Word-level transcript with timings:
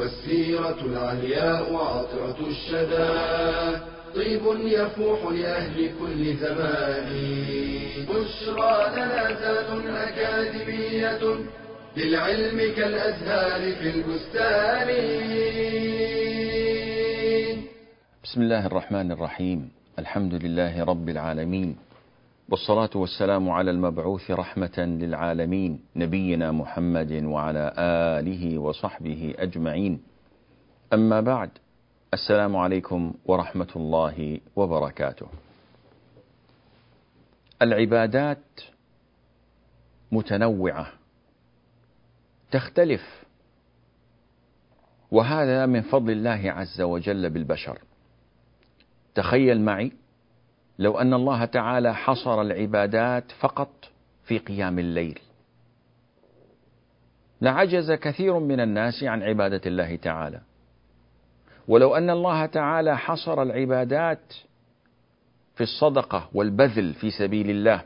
والسيرة 0.00 0.80
العلياء 0.84 1.74
عطرة 1.74 2.38
الشدى. 2.46 3.12
طيب 4.16 4.42
يفوح 4.64 5.32
لأهل 5.32 5.90
كل 6.00 6.36
زمان. 6.36 7.08
بشرى 8.08 8.74
لنا 8.96 9.30
أكاديمية 10.08 11.20
للعلم 11.96 12.58
كالأزهار 12.76 13.72
في 13.72 13.88
البستان. 13.90 14.88
بسم 18.24 18.42
الله 18.42 18.66
الرحمن 18.66 19.12
الرحيم. 19.12 19.68
الحمد 19.98 20.34
لله 20.34 20.84
رب 20.84 21.08
العالمين. 21.08 21.89
والصلاة 22.50 22.90
والسلام 22.94 23.50
على 23.50 23.70
المبعوث 23.70 24.30
رحمة 24.30 24.78
للعالمين 24.78 25.80
نبينا 25.96 26.52
محمد 26.52 27.12
وعلى 27.12 27.74
آله 27.78 28.58
وصحبه 28.58 29.34
أجمعين. 29.38 30.02
أما 30.92 31.20
بعد 31.20 31.50
السلام 32.14 32.56
عليكم 32.56 33.14
ورحمة 33.26 33.68
الله 33.76 34.40
وبركاته. 34.56 35.26
العبادات 37.62 38.60
متنوعة 40.12 40.86
تختلف 42.50 43.24
وهذا 45.10 45.66
من 45.66 45.82
فضل 45.82 46.10
الله 46.10 46.52
عز 46.52 46.80
وجل 46.80 47.30
بالبشر. 47.30 47.78
تخيل 49.14 49.60
معي 49.60 49.92
لو 50.80 50.98
أن 50.98 51.14
الله 51.14 51.44
تعالى 51.44 51.94
حصر 51.94 52.40
العبادات 52.40 53.32
فقط 53.40 53.70
في 54.24 54.38
قيام 54.38 54.78
الليل. 54.78 55.18
لعجز 57.40 57.92
كثير 57.92 58.38
من 58.38 58.60
الناس 58.60 59.04
عن 59.04 59.22
عبادة 59.22 59.60
الله 59.66 59.96
تعالى. 59.96 60.40
ولو 61.68 61.96
أن 61.96 62.10
الله 62.10 62.46
تعالى 62.46 62.98
حصر 62.98 63.42
العبادات 63.42 64.32
في 65.54 65.60
الصدقة 65.60 66.28
والبذل 66.34 66.94
في 66.94 67.10
سبيل 67.10 67.50
الله 67.50 67.84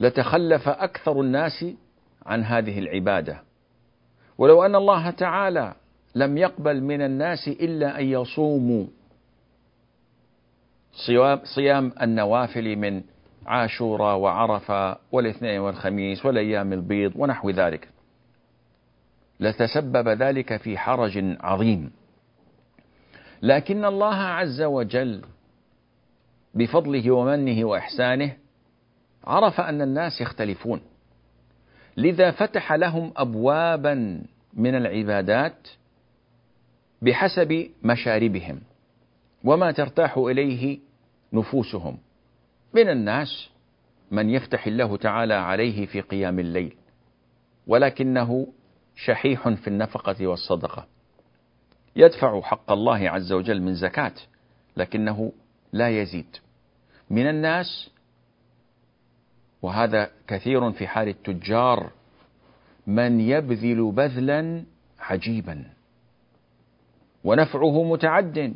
لتخلف 0.00 0.68
أكثر 0.68 1.20
الناس 1.20 1.66
عن 2.26 2.44
هذه 2.44 2.78
العبادة. 2.78 3.42
ولو 4.38 4.64
أن 4.64 4.74
الله 4.74 5.10
تعالى 5.10 5.74
لم 6.14 6.38
يقبل 6.38 6.82
من 6.82 7.02
الناس 7.02 7.48
إلا 7.48 8.00
أن 8.00 8.04
يصوموا 8.04 8.86
صيام 11.44 11.92
النوافل 12.02 12.76
من 12.76 13.02
عاشوراء 13.46 14.16
وعرفة 14.16 14.96
والاثنين 15.12 15.60
والخميس 15.60 16.26
والأيام 16.26 16.72
البيض 16.72 17.12
ونحو 17.16 17.50
ذلك. 17.50 17.88
لتسبب 19.40 20.08
ذلك 20.08 20.56
في 20.56 20.78
حرج 20.78 21.36
عظيم. 21.40 21.90
لكن 23.42 23.84
الله 23.84 24.14
عز 24.14 24.62
وجل 24.62 25.22
بفضله 26.54 27.10
ومنه 27.10 27.64
وإحسانه 27.64 28.36
عرف 29.24 29.60
أن 29.60 29.82
الناس 29.82 30.20
يختلفون. 30.20 30.80
لذا 31.96 32.30
فتح 32.30 32.72
لهم 32.72 33.12
ابوابا 33.16 34.22
من 34.54 34.74
العبادات 34.74 35.68
بحسب 37.02 37.70
مشاربهم. 37.82 38.60
وما 39.44 39.72
ترتاح 39.72 40.18
إليه 40.18 40.78
نفوسهم. 41.32 41.98
من 42.74 42.88
الناس 42.88 43.50
من 44.10 44.30
يفتح 44.30 44.66
الله 44.66 44.96
تعالى 44.96 45.34
عليه 45.34 45.86
في 45.86 46.00
قيام 46.00 46.38
الليل 46.38 46.76
ولكنه 47.66 48.46
شحيح 48.96 49.48
في 49.48 49.68
النفقة 49.68 50.26
والصدقة. 50.26 50.86
يدفع 51.96 52.40
حق 52.40 52.72
الله 52.72 53.10
عز 53.10 53.32
وجل 53.32 53.62
من 53.62 53.74
زكاة 53.74 54.14
لكنه 54.76 55.32
لا 55.72 55.88
يزيد. 55.88 56.36
من 57.10 57.28
الناس 57.28 57.90
وهذا 59.62 60.10
كثير 60.26 60.72
في 60.72 60.86
حال 60.86 61.08
التجار 61.08 61.90
من 62.86 63.20
يبذل 63.20 63.92
بذلا 63.92 64.64
عجيبا 65.00 65.64
ونفعه 67.24 67.84
متعد. 67.84 68.54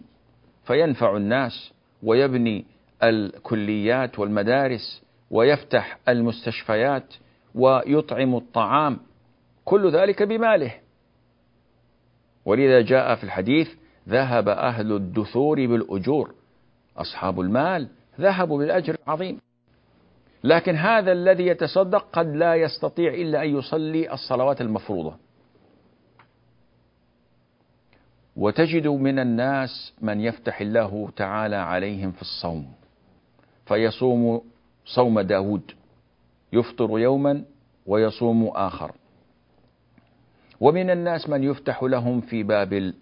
فينفع 0.65 1.17
الناس 1.17 1.73
ويبني 2.03 2.65
الكليات 3.03 4.19
والمدارس 4.19 5.03
ويفتح 5.31 5.99
المستشفيات 6.09 7.15
ويطعم 7.55 8.35
الطعام 8.35 8.99
كل 9.65 9.91
ذلك 9.91 10.23
بماله. 10.23 10.75
ولذا 12.45 12.81
جاء 12.81 13.15
في 13.15 13.25
الحديث 13.25 13.69
ذهب 14.09 14.49
أهل 14.49 14.93
الدثور 14.93 15.67
بالأجور. 15.67 16.35
أصحاب 16.97 17.41
المال 17.41 17.89
ذهبوا 18.21 18.59
بالأجر 18.59 18.97
العظيم. 19.07 19.41
لكن 20.45 20.77
هذا 20.77 21.13
الذي 21.13 21.47
يتصدق 21.47 22.07
قد 22.13 22.37
لا 22.37 22.55
يستطيع 22.55 23.15
إلا 23.15 23.43
أن 23.43 23.59
يصلي 23.59 24.13
الصلوات 24.13 24.61
المفروضة. 24.61 25.17
وتجد 28.37 28.87
من 28.87 29.19
الناس 29.19 29.93
من 30.00 30.21
يفتح 30.21 30.61
الله 30.61 31.09
تعالى 31.17 31.56
عليهم 31.56 32.12
في 32.12 32.22
الصوم 32.22 32.72
فيصوم 33.67 34.41
صوم 34.84 35.21
داود 35.21 35.72
يفطر 36.53 36.99
يوما 36.99 37.44
ويصوم 37.87 38.47
آخر. 38.47 38.93
ومن 40.61 40.91
الناس 40.91 41.28
من 41.28 41.44
يفتح 41.44 41.83
لهم 41.83 42.21
في 42.21 42.43
باب 42.43 42.94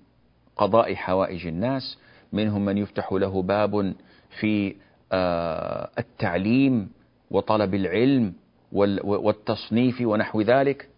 قضاء 0.57 0.95
حوائج 0.95 1.47
الناس 1.47 1.99
منهم 2.33 2.65
من 2.65 2.79
يفتح 2.79 3.13
له 3.13 3.43
باب 3.43 3.95
في 4.41 4.77
آه، 5.13 5.91
التعليم 5.99 6.91
وطلب 7.31 7.75
العلم 7.75 8.33
والتصنيف 8.73 10.01
ونحو 10.01 10.41
ذلك. 10.41 10.89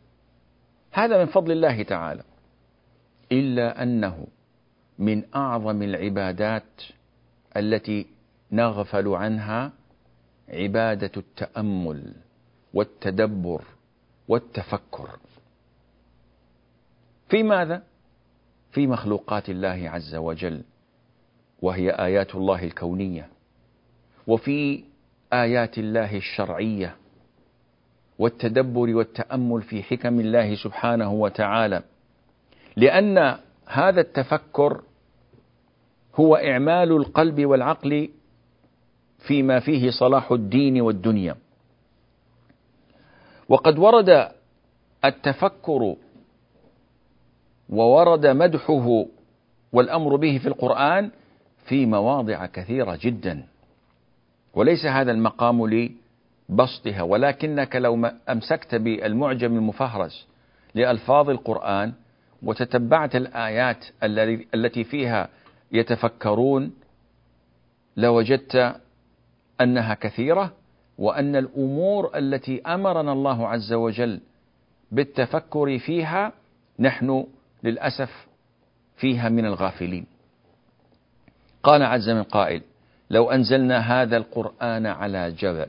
هذا 0.92 1.18
من 1.18 1.26
فضل 1.26 1.52
الله 1.52 1.82
تعالى. 1.82 2.22
إلا 3.38 3.82
أنه 3.82 4.26
من 4.98 5.22
أعظم 5.34 5.82
العبادات 5.82 6.82
التي 7.56 8.06
نغفل 8.52 9.08
عنها 9.08 9.72
عبادة 10.48 11.10
التأمل 11.16 12.12
والتدبر 12.74 13.62
والتفكر 14.28 15.18
في 17.28 17.42
ماذا؟ 17.42 17.82
في 18.72 18.86
مخلوقات 18.86 19.48
الله 19.48 19.90
عز 19.90 20.14
وجل 20.14 20.62
وهي 21.62 21.90
آيات 21.90 22.34
الله 22.34 22.64
الكونية 22.64 23.28
وفي 24.26 24.84
آيات 25.32 25.78
الله 25.78 26.16
الشرعية 26.16 26.96
والتدبر 28.18 28.96
والتأمل 28.96 29.62
في 29.62 29.82
حكم 29.82 30.20
الله 30.20 30.54
سبحانه 30.54 31.12
وتعالى 31.12 31.82
لأن 32.76 33.36
هذا 33.66 34.00
التفكر 34.00 34.82
هو 36.14 36.36
إعمال 36.36 36.92
القلب 36.92 37.44
والعقل 37.44 38.08
فيما 39.18 39.60
فيه 39.60 39.90
صلاح 39.90 40.32
الدين 40.32 40.80
والدنيا. 40.80 41.36
وقد 43.48 43.78
ورد 43.78 44.28
التفكر 45.04 45.96
وورد 47.68 48.26
مدحه 48.26 49.04
والأمر 49.72 50.16
به 50.16 50.38
في 50.38 50.48
القرآن 50.48 51.10
في 51.66 51.86
مواضع 51.86 52.46
كثيرة 52.46 52.98
جدا. 53.02 53.46
وليس 54.54 54.86
هذا 54.86 55.12
المقام 55.12 55.66
لبسطها 55.66 57.02
ولكنك 57.02 57.76
لو 57.76 58.06
أمسكت 58.28 58.74
بالمعجم 58.74 59.56
المفهرس 59.56 60.26
لألفاظ 60.74 61.30
القرآن 61.30 61.92
وتتبعت 62.44 63.16
الآيات 63.16 63.84
التي 64.54 64.84
فيها 64.84 65.28
يتفكرون 65.72 66.72
لوجدت 67.96 68.76
أنها 69.60 69.94
كثيرة 69.94 70.52
وأن 70.98 71.36
الأمور 71.36 72.18
التي 72.18 72.62
أمرنا 72.62 73.12
الله 73.12 73.48
عز 73.48 73.72
وجل 73.72 74.20
بالتفكر 74.92 75.78
فيها 75.78 76.32
نحن 76.78 77.26
للأسف 77.62 78.26
فيها 78.96 79.28
من 79.28 79.46
الغافلين. 79.46 80.06
قال 81.62 81.82
عز 81.82 82.10
من 82.10 82.22
قائل 82.22 82.62
لو 83.10 83.30
أنزلنا 83.30 83.78
هذا 83.78 84.16
القرآن 84.16 84.86
على 84.86 85.30
جبل 85.30 85.66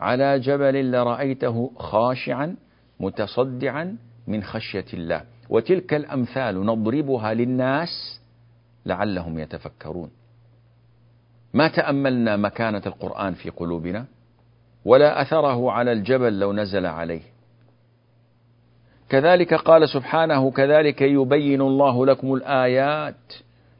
على 0.00 0.38
جبل 0.38 0.92
لرأيته 0.92 1.70
خاشعا 1.76 2.56
متصدعا 3.00 3.96
من 4.26 4.42
خشية 4.42 4.84
الله. 4.94 5.31
وتلك 5.52 5.94
الأمثال 5.94 6.66
نضربها 6.66 7.34
للناس 7.34 8.20
لعلهم 8.86 9.38
يتفكرون. 9.38 10.10
ما 11.54 11.68
تأملنا 11.68 12.36
مكانة 12.36 12.82
القرآن 12.86 13.34
في 13.34 13.50
قلوبنا؟ 13.50 14.04
ولا 14.84 15.22
أثره 15.22 15.70
على 15.70 15.92
الجبل 15.92 16.38
لو 16.38 16.52
نزل 16.52 16.86
عليه. 16.86 17.20
كذلك 19.08 19.54
قال 19.54 19.88
سبحانه 19.88 20.50
كذلك 20.50 21.02
يبين 21.02 21.60
الله 21.60 22.06
لكم 22.06 22.34
الآيات 22.34 23.32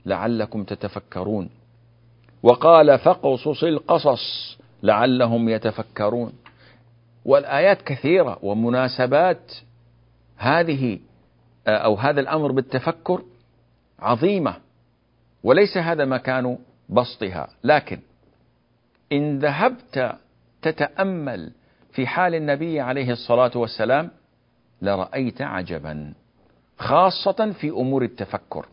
لعلكم 0.07 0.65
تتفكرون. 0.65 1.51
وقال 2.43 2.99
فاقصص 2.99 3.65
القصص 3.65 4.59
لعلهم 4.83 5.49
يتفكرون. 5.49 6.33
والآيات 7.25 7.83
كثيرة 7.83 8.39
ومناسبات. 8.43 9.53
هذه 10.37 10.99
أو 11.67 11.95
هذا 11.95 12.21
الأمر 12.21 12.53
بالتفكر 12.53 13.23
عظيمة 13.99 14.57
وليس 15.43 15.77
هذا 15.77 16.05
مكان 16.05 16.59
بسطها. 16.89 17.49
لكن 17.65 18.01
إن 19.13 19.39
ذهبت 19.39 20.17
تتأمل 20.63 21.53
في 21.93 22.07
حال 22.07 22.35
النبي 22.35 22.81
عليه 22.81 23.11
الصلاة 23.11 23.51
والسلام 23.55 24.11
لرأيت 24.83 25.43
عجبا 25.43 26.15
خاصة 26.79 27.53
في 27.53 27.71
أمور 27.71 28.03
التفكر. 28.03 28.67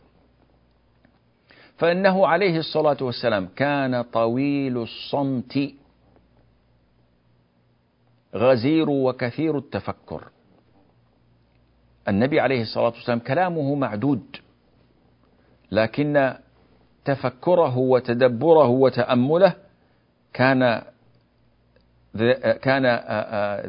فإنه 1.76 2.26
عليه 2.26 2.58
الصلاة 2.58 2.96
والسلام 3.00 3.48
كان 3.56 4.02
طويل 4.02 4.78
الصمت 4.78 5.74
غزير 8.34 8.90
وكثير 8.90 9.58
التفكر. 9.58 10.28
النبي 12.10 12.40
عليه 12.40 12.62
الصلاة 12.62 12.86
والسلام 12.86 13.18
كلامه 13.18 13.74
معدود 13.74 14.36
لكن 15.72 16.34
تفكره 17.04 17.78
وتدبره 17.78 18.68
وتأمله 18.68 19.54
كان 20.32 20.82
كان 22.62 22.84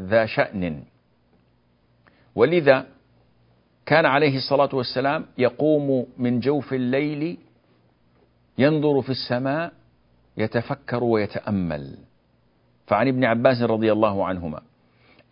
ذا 0.09 0.25
شأن. 0.25 0.83
ولذا 2.35 2.85
كان 3.85 4.05
عليه 4.05 4.38
الصلاة 4.38 4.69
والسلام 4.73 5.25
يقوم 5.37 6.07
من 6.17 6.39
جوف 6.39 6.73
الليل 6.73 7.37
ينظر 8.57 9.01
في 9.01 9.09
السماء 9.09 9.73
يتفكر 10.37 11.03
ويتأمل. 11.03 11.97
فعن 12.87 13.07
ابن 13.07 13.23
عباس 13.25 13.61
رضي 13.61 13.91
الله 13.91 14.25
عنهما. 14.25 14.61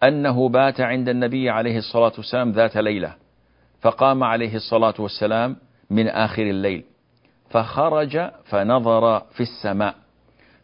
أنه 0.03 0.49
بات 0.49 0.81
عند 0.81 1.09
النبي 1.09 1.49
عليه 1.49 1.77
الصلاة 1.77 2.11
والسلام 2.17 2.51
ذات 2.51 2.77
ليلة 2.77 3.15
فقام 3.81 4.23
عليه 4.23 4.55
الصلاة 4.55 4.93
والسلام 4.99 5.55
من 5.89 6.07
آخر 6.07 6.43
الليل 6.43 6.83
فخرج 7.49 8.31
فنظر 8.45 9.19
في 9.19 9.41
السماء 9.41 9.95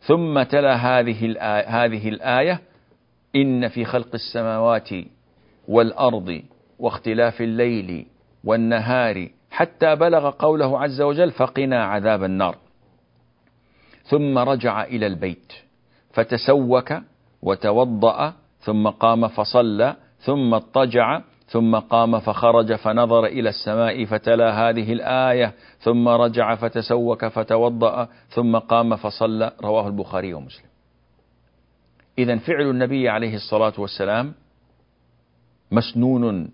ثم 0.02 0.44
تلا 0.44 0.76
هذه 0.76 1.26
الآية, 1.26 1.86
هذه 1.86 2.10
الآية 2.10 2.62
إن 3.36 3.68
في 3.68 3.86
خلق 3.86 4.10
السماوات 4.14 4.90
والأرض 5.68 6.42
واختلاف 6.80 7.42
الليل 7.42 8.06
والنهار 8.44 9.30
حتى 9.52 9.96
بلغ 9.96 10.30
قوله 10.30 10.80
عز 10.80 11.02
وجل 11.02 11.32
فقنا 11.32 11.86
عذاب 11.86 12.24
النار. 12.24 12.58
ثم 14.04 14.38
رجع 14.38 14.84
إلى 14.84 15.08
البيت 15.08 15.54
فتسوك 16.14 16.94
وتوضأ 17.42 18.34
ثم 18.66 18.88
قام 18.88 19.28
فصلى 19.28 19.96
ثم 20.20 20.54
اضطجع 20.54 21.22
ثم 21.48 21.76
قام 21.76 22.20
فخرج 22.20 22.76
فنظر 22.76 23.26
إلى 23.26 23.50
السماء 23.50 24.06
فتلا 24.06 24.70
هذه 24.70 24.94
الآية 24.94 25.54
ثم 25.80 26.08
رجع 26.08 26.56
فتسوك 26.56 27.26
فتوضأ 27.26 28.08
ثم 28.30 28.58
قام 28.58 28.96
فصلى. 28.96 29.52
رواه 29.62 29.88
البخاري 29.88 30.34
ومسلم. 30.34 30.66
إذا 32.18 32.38
فعل 32.38 32.70
النبي 32.70 33.10
عليه 33.10 33.36
الصلاة 33.36 33.74
والسلام 33.78 34.34
مسنون 35.72 36.52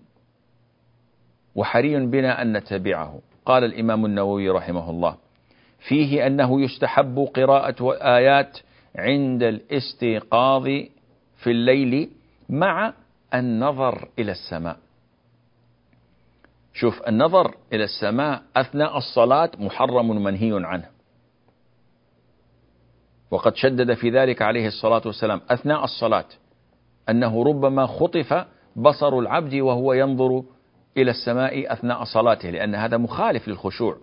وحري 1.54 2.06
بنا 2.06 2.42
أن 2.42 2.56
نتبعه. 2.56 3.20
قال 3.46 3.64
الإمام 3.64 4.06
النووي 4.06 4.50
رحمه 4.50 4.90
الله 4.90 5.16
فيه 5.88 6.26
أنه 6.26 6.60
يستحب 6.60 7.28
قراءة 7.36 7.92
آيات 8.16 8.58
عند 8.96 9.42
الاستيقاظ 9.42 10.68
في 11.42 11.50
الليل 11.50 12.10
مع 12.48 12.92
النظر 13.34 14.08
إلى 14.18 14.32
السماء. 14.32 14.76
شوف 16.74 17.08
النظر 17.08 17.54
إلى 17.72 17.84
السماء 17.84 18.42
أثناء 18.56 18.98
الصلاة 18.98 19.50
محرم 19.58 20.22
منهي 20.22 20.66
عنه. 20.66 20.88
وقد 23.30 23.56
شدد 23.56 23.94
في 23.94 24.10
ذلك 24.10 24.42
عليه 24.42 24.66
الصلاة 24.66 25.02
والسلام 25.06 25.40
أثناء 25.50 25.84
الصلاة 25.84 26.24
أنه 27.08 27.44
ربما 27.44 27.86
خطف 27.86 28.46
بصر 28.76 29.18
العبد 29.18 29.54
وهو 29.54 29.92
ينظر 29.92 30.42
إلى 30.96 31.10
السماء 31.10 31.72
أثناء 31.72 32.04
صلاته 32.04 32.50
لأن 32.50 32.74
هذا 32.74 32.96
مخالف 32.96 33.48
للخشوع. 33.48 33.96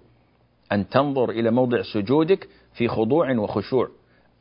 أن 0.72 0.90
تنظر 0.90 1.30
إلى 1.30 1.52
موضع 1.52 1.82
سجودك 1.82 2.50
في 2.74 2.88
خضوع 2.88 3.38
وخشوع. 3.38 3.90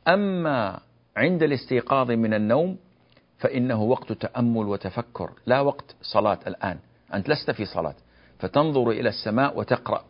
أما 0.07 0.79
عند 1.17 1.43
الاستيقاظ 1.43 2.11
من 2.11 2.33
النوم 2.33 2.77
فإنه 3.39 3.81
وقت 3.81 4.11
تأمل 4.11 4.67
وتفكر. 4.67 5.31
لا 5.45 5.59
وقت 5.59 5.95
صلاة 6.01 6.39
الآن. 6.47 6.77
أنت 7.13 7.29
لست 7.29 7.51
في 7.51 7.65
صلاة. 7.65 7.95
فتنظر 8.39 8.89
إلى 8.89 9.09
السماء 9.09 9.59
وتقرأ 9.59 10.03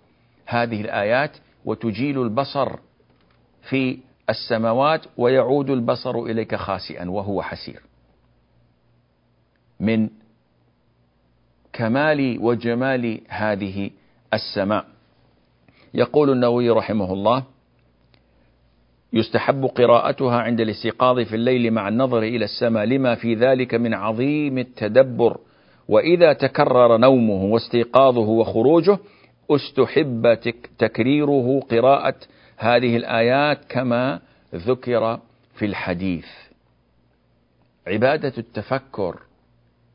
هذه 0.45 0.81
الآيات 0.81 1.37
وتجيل 1.65 2.21
البصر 2.21 2.79
في 3.69 3.99
السماوات 4.29 5.05
ويعود 5.17 5.69
البصر 5.69 6.19
إليك 6.19 6.55
خاسئا 6.55 7.09
وهو 7.09 7.41
حسير. 7.41 7.81
من 9.79 10.09
كمال 11.73 12.37
وجمال 12.41 13.21
هذه 13.27 13.91
السماء. 14.33 14.85
يقول 15.93 16.29
النووي 16.29 16.69
رحمه 16.69 17.13
الله 17.13 17.43
يستحب 19.13 19.65
قراءتها 19.65 20.35
عند 20.35 20.61
الاستيقاظ 20.61 21.19
في 21.19 21.35
الليل 21.35 21.71
مع 21.71 21.87
النظر 21.87 22.19
إلى 22.19 22.45
السماء. 22.45 22.85
لما 22.85 23.15
في 23.15 23.35
ذلك 23.35 23.73
من 23.73 23.93
عظيم 23.93 24.57
التدبر. 24.57 25.37
وإذا 25.87 26.33
تكرر 26.33 26.97
نومه 26.97 27.43
واستيقاظه 27.43 28.19
وخروجه 28.19 28.97
استحب 29.51 30.37
تكريره 30.77 31.59
قراءة 31.71 32.15
هذه 32.57 32.97
الآيات 32.97 33.65
كما 33.69 34.19
ذكر 34.55 35.19
في 35.55 35.65
الحديث. 35.65 36.27
عبادة 37.87 38.33
التفكر 38.37 39.19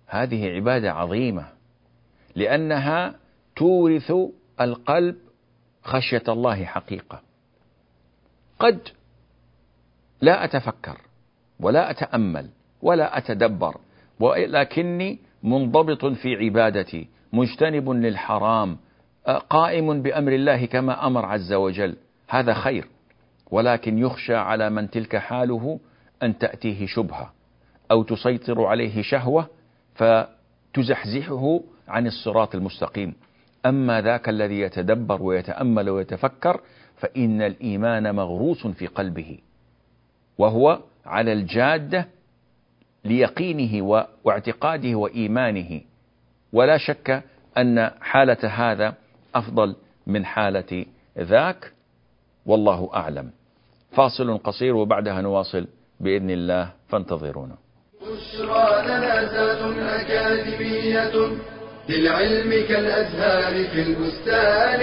هذه 0.07 0.47
عبادة 0.49 0.93
عظيمة 0.93 1.47
لأنها 2.37 3.15
تورث 3.57 4.13
القلب 4.61 5.17
خشية 5.83 6.23
الله 6.29 6.65
حقيقة. 6.65 7.21
قد 8.59 8.89
لا 10.25 10.45
أتفكر 10.45 11.01
ولا 11.61 11.91
أتأمل 11.91 12.49
ولا 12.83 13.19
أتدبر 13.19 13.77
ولكني 14.21 15.19
منضبط 15.43 16.05
في 16.05 16.37
عبادتي 16.37 17.09
مجتنب 17.33 17.91
للحرام 17.91 18.77
قائم 19.51 20.03
بأمر 20.03 20.33
الله 20.33 20.67
كما 20.67 21.07
أمر 21.07 21.27
عز 21.27 21.53
وجل. 21.53 21.97
هذا 22.29 22.55
خير 22.55 22.87
ولكن 23.51 23.99
يخشى 23.99 24.35
على 24.35 24.71
من 24.71 24.91
تلك 24.91 25.17
حاله 25.17 25.81
أن 26.23 26.39
تأتيه 26.39 26.87
شبهة 26.87 27.33
أو 27.91 28.03
تسيطر 28.03 28.65
عليه 28.65 29.03
شهوة 29.03 29.49
فتزحزحه 29.95 31.61
عن 31.89 32.07
الصراط 32.07 32.55
المستقيم. 32.55 33.15
أما 33.67 34.01
ذاك 34.01 34.29
الذي 34.29 34.61
يتدبر 34.61 35.23
ويتأمل 35.23 35.91
ويتفكر 35.91 36.61
فإن 36.97 37.43
الإيمان 37.43 38.15
مغروس 38.15 38.67
في 38.67 38.87
قلبه. 38.87 39.39
وهو 40.39 40.79
على 41.07 41.33
الجادة 41.33 42.07
ليقينه 43.05 44.05
واعتقاده 44.25 44.95
وإيمانه. 44.95 45.81
ولا 46.53 46.79
شك 46.79 47.23
أن 47.59 47.91
حالة 48.01 48.49
هذا 48.49 48.95
أفضل 49.35 49.77
من 50.07 50.25
حالة 50.25 50.87
ذاك. 51.19 51.73
والله 52.47 52.91
أعلم. 52.95 53.31
فاصل 53.93 54.39
قصير 54.39 54.77
وبعدها 54.77 55.21
نواصل 55.21 55.67
بإذن 56.01 56.31
الله. 56.31 56.71
فانتظرونا. 56.89 57.57
بشرى 58.03 58.83
لنا 58.87 60.01
أكاديمية 60.01 61.13
للعلم 61.89 62.51
كالأزهار 62.69 63.65
في 63.65 63.83
البستان. 63.83 64.81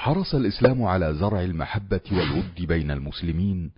حرص 0.00 0.34
الإسلام 0.34 0.82
على 0.82 1.14
زرع 1.14 1.40
المحبة 1.40 2.00
والود 2.12 2.66
بين 2.68 2.90
المسلمين 2.90 3.70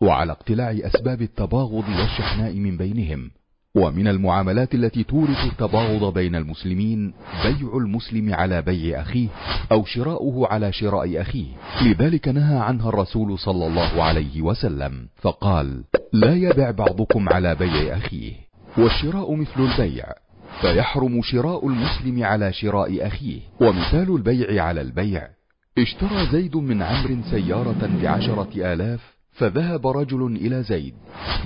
وعلى 0.00 0.32
اقتلاع 0.32 0.70
أسباب 0.70 1.22
التباغض 1.22 1.84
والشحناء 1.88 2.52
من 2.52 2.76
بينهم 2.76 3.30
ومن 3.74 4.08
المعاملات 4.08 4.74
التي 4.74 5.04
تورث 5.04 5.44
التباغض 5.52 6.14
بين 6.14 6.34
المسلمين 6.36 7.12
بيع 7.42 7.76
المسلم 7.76 8.34
على 8.34 8.62
بيع 8.62 9.00
أخيه 9.00 9.28
أو 9.72 9.84
شراؤه 9.84 10.46
على 10.48 10.72
شراء 10.72 11.20
أخيه. 11.20 11.46
لذلك 11.82 12.28
نهى 12.28 12.58
عنها 12.58 12.88
الرسول 12.88 13.38
صلى 13.38 13.66
الله 13.66 14.02
عليه 14.02 14.42
وسلم 14.42 15.08
فقال 15.16 15.84
لا 16.12 16.34
يبع 16.34 16.70
بعضكم 16.70 17.28
على 17.28 17.54
بيع 17.54 17.96
أخيه 17.96 18.32
والشراء 18.78 19.34
مثل 19.34 19.60
البيع 19.60 20.06
فيحرم 20.60 21.22
شراء 21.22 21.68
المسلم 21.68 22.24
على 22.24 22.52
شراء 22.52 23.06
أخيه 23.06 23.40
ومثال 23.60 24.14
البيع 24.16 24.64
على 24.64 24.80
البيع 24.80 25.37
اشترى 25.82 26.26
زيد 26.26 26.56
من 26.56 26.82
عمرو 26.82 27.22
سيارة 27.30 27.90
بعشرة 28.02 28.72
آلاف 28.72 29.00
فذهب 29.32 29.86
رجل 29.86 30.26
إلى 30.26 30.62
زيد 30.62 30.94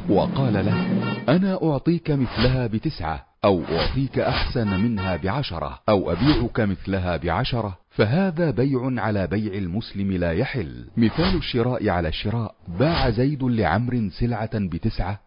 وقال 0.09 0.53
له 0.53 0.87
أنا 1.29 1.59
أعطيك 1.63 2.11
مثلها 2.11 2.67
بتسعة 2.67 3.27
أو 3.45 3.63
أعطيك 3.65 4.19
أحسن 4.19 4.81
منها 4.81 5.17
بعشرة 5.17 5.79
أو 5.89 6.13
أبيعك 6.13 6.61
مثلها 6.61 7.17
بعشرة 7.17 7.79
فهذا 7.91 8.51
بيع 8.51 8.81
على 9.03 9.27
بيع 9.27 9.55
المسلم 9.55 10.13
لا 10.13 10.33
يحل. 10.33 10.85
مثال 10.97 11.37
الشراء 11.37 11.89
على 11.89 12.09
الشراء 12.09 12.55
باع 12.79 13.11
زيد 13.11 13.43
لعمر 13.43 14.09
سلعة 14.21 14.59
بتسعة 14.59 15.21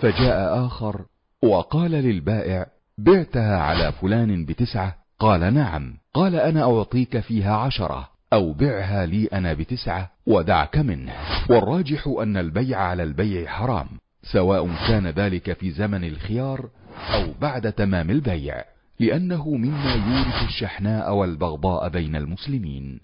فجاء 0.00 0.66
آخر 0.66 1.04
وقال 1.42 1.90
للبائع 1.90 2.66
بعتها 2.98 3.58
على 3.58 3.92
فلان 3.92 4.44
بتسعة 4.44 4.96
قال 5.18 5.54
نعم 5.54 5.94
قال 6.14 6.36
أنا 6.36 6.62
أعطيك 6.62 7.20
فيها 7.20 7.56
عشرة. 7.56 8.11
أو 8.32 8.52
بعها 8.52 9.06
لي 9.06 9.26
أنا 9.32 9.52
بتسعة 9.52 10.10
ودعك 10.26 10.76
منه. 10.78 11.12
والراجح 11.50 12.06
أن 12.22 12.36
البيع 12.36 12.78
على 12.78 13.02
البيع 13.02 13.46
حرام 13.46 13.86
سواء 14.22 14.68
كان 14.88 15.06
ذلك 15.06 15.52
في 15.52 15.70
زمن 15.70 16.04
الخيار 16.04 16.68
أو 17.14 17.24
بعد 17.40 17.72
تمام 17.72 18.10
البيع 18.10 18.64
لأنه 19.00 19.50
مما 19.50 19.94
يورث 19.94 20.48
الشحناء 20.48 21.14
والبغضاء 21.14 21.88
بين 21.88 22.16
المسلمين. 22.16 23.00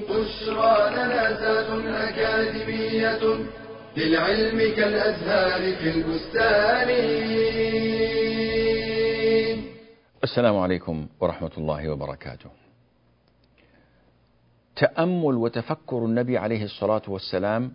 بشرى 0.00 0.90
لنا 0.90 2.08
أكاديمية 2.08 3.20
للعلم 3.96 4.58
كالأزهار 4.76 5.76
في 5.76 5.90
البستان. 5.90 6.88
السلام 10.24 10.56
عليكم 10.56 11.06
ورحمة 11.20 11.50
الله 11.58 11.90
وبركاته. 11.90 12.50
تأمل 14.76 15.34
وتفكر 15.34 16.04
النبي 16.04 16.38
عليه 16.38 16.64
الصلاة 16.64 17.02
والسلام 17.08 17.72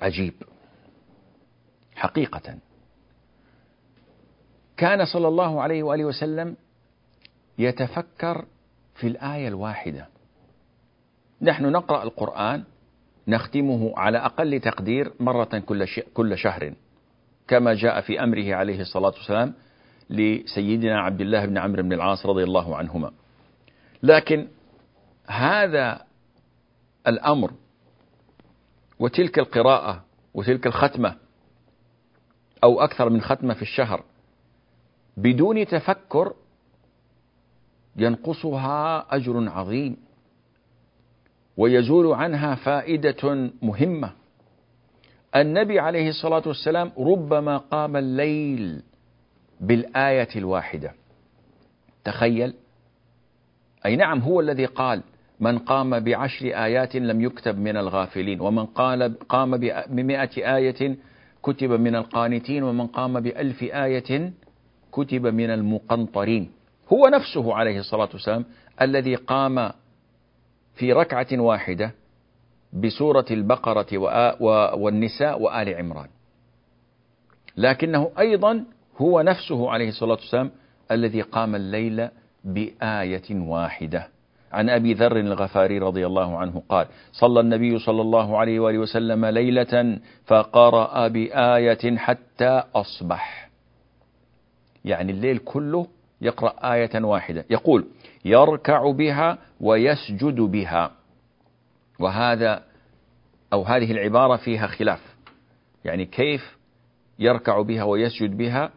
عجيب 0.00 0.34
حقيقة. 1.96 2.58
كان 4.76 5.04
صلى 5.04 5.28
الله 5.28 5.62
عليه 5.62 5.82
وآله 5.82 6.04
وسلم 6.04 6.56
يتفكر 7.58 8.44
في 8.94 9.06
الآية 9.06 9.48
الواحدة. 9.48 10.08
نحن 11.42 11.72
نقرأ 11.72 12.02
القرآن 12.02 12.64
نختمه 13.28 13.92
على 13.96 14.18
أقل 14.18 14.60
تقدير 14.60 15.12
مرة 15.20 15.58
كل 15.66 15.86
كل 16.14 16.38
شهر 16.38 16.74
كما 17.48 17.74
جاء 17.74 18.00
في 18.00 18.22
أمره 18.22 18.54
عليه 18.54 18.80
الصلاة 18.80 19.12
والسلام 19.18 19.54
لسيدنا 20.10 21.00
عبد 21.00 21.20
الله 21.20 21.46
بن 21.46 21.58
عمرو 21.58 21.82
بن 21.82 21.92
العاص 21.92 22.26
رضي 22.26 22.44
الله 22.44 22.76
عنهما. 22.76 23.10
لكن 24.02 24.48
هذا 25.26 26.02
الأمر 27.06 27.52
وتلك 28.98 29.38
القراءة 29.38 30.04
وتلك 30.34 30.66
الختمة 30.66 31.16
أو 32.64 32.80
أكثر 32.80 33.08
من 33.08 33.20
ختمة 33.20 33.54
في 33.54 33.62
الشهر 33.62 34.04
بدون 35.16 35.66
تفكر 35.66 36.32
ينقصها 37.96 39.06
أجر 39.16 39.48
عظيم 39.48 39.96
ويزول 41.56 42.12
عنها 42.12 42.54
فائدة 42.54 43.50
مهمة. 43.62 44.12
النبي 45.36 45.80
عليه 45.80 46.08
الصلاة 46.08 46.42
والسلام 46.46 46.92
ربما 46.98 47.56
قام 47.56 47.96
الليل 47.96 48.82
بالآية 49.60 50.28
الواحدة. 50.36 50.92
تخيل. 52.04 52.54
أي 53.86 53.96
نعم 53.96 54.20
هو 54.20 54.40
الذي 54.40 54.64
قال 54.64 55.02
من 55.40 55.58
قام 55.58 56.00
بعشر 56.00 56.46
آيات 56.46 56.96
لم 56.96 57.20
يكتب 57.20 57.58
من 57.58 57.76
الغافلين 57.76 58.40
ومن 58.40 58.66
قال 58.66 59.18
قام 59.18 59.56
بمئة 59.88 60.56
آية 60.56 60.96
كتب 61.42 61.70
من 61.70 61.94
القانتين 61.94 62.62
ومن 62.62 62.86
قام 62.86 63.20
بألف 63.20 63.62
آية 63.62 64.32
كتب 64.92 65.26
من 65.26 65.50
المقنطرين. 65.50 66.50
هو 66.92 67.08
نفسه 67.08 67.54
عليه 67.54 67.78
الصلاة 67.78 68.08
والسلام 68.12 68.44
الذي 68.82 69.14
قام 69.14 69.70
في 70.74 70.92
ركعة 70.92 71.26
واحدة 71.32 71.90
بسورة 72.72 73.26
البقرة 73.30 73.98
والنساء 74.76 75.42
وآل 75.42 75.74
عمران. 75.74 76.08
لكنه 77.56 78.10
أيضا 78.18 78.64
هو 78.98 79.20
نفسه 79.20 79.70
عليه 79.70 79.88
الصلاة 79.88 80.14
والسلام 80.14 80.50
الذي 80.90 81.22
قام 81.22 81.54
الليل 81.54 82.08
بآية 82.44 83.30
واحدة. 83.30 84.08
عن 84.52 84.70
أبي 84.70 84.94
ذر 84.94 85.16
الغفاري 85.16 85.78
رضي 85.78 86.06
الله 86.06 86.38
عنه 86.38 86.62
قال 86.68 86.86
صلى 87.12 87.40
النبي 87.40 87.78
صلى 87.78 88.02
الله 88.02 88.38
عليه 88.38 88.60
وآله 88.60 88.78
وسلم 88.78 89.26
ليلة 89.26 89.98
فقرأ 90.26 91.08
بآية 91.08 91.96
حتى 91.96 92.62
أصبح. 92.74 93.50
يعني 94.84 95.12
الليل 95.12 95.38
كله 95.38 95.86
يقرأ 96.20 96.74
آية 96.74 97.04
واحدة. 97.04 97.44
يقول 97.50 97.86
يركع 98.24 98.90
بها 98.90 99.38
ويسجد 99.60 100.40
بها. 100.40 100.90
وهذا 101.98 102.62
أو 103.52 103.62
هذه 103.62 103.92
العبارة 103.92 104.36
فيها 104.36 104.66
خلاف. 104.66 105.16
يعني 105.84 106.04
كيف 106.04 106.56
يركع 107.18 107.62
بها 107.62 107.82
ويسجد 107.82 108.36
بها 108.36 108.70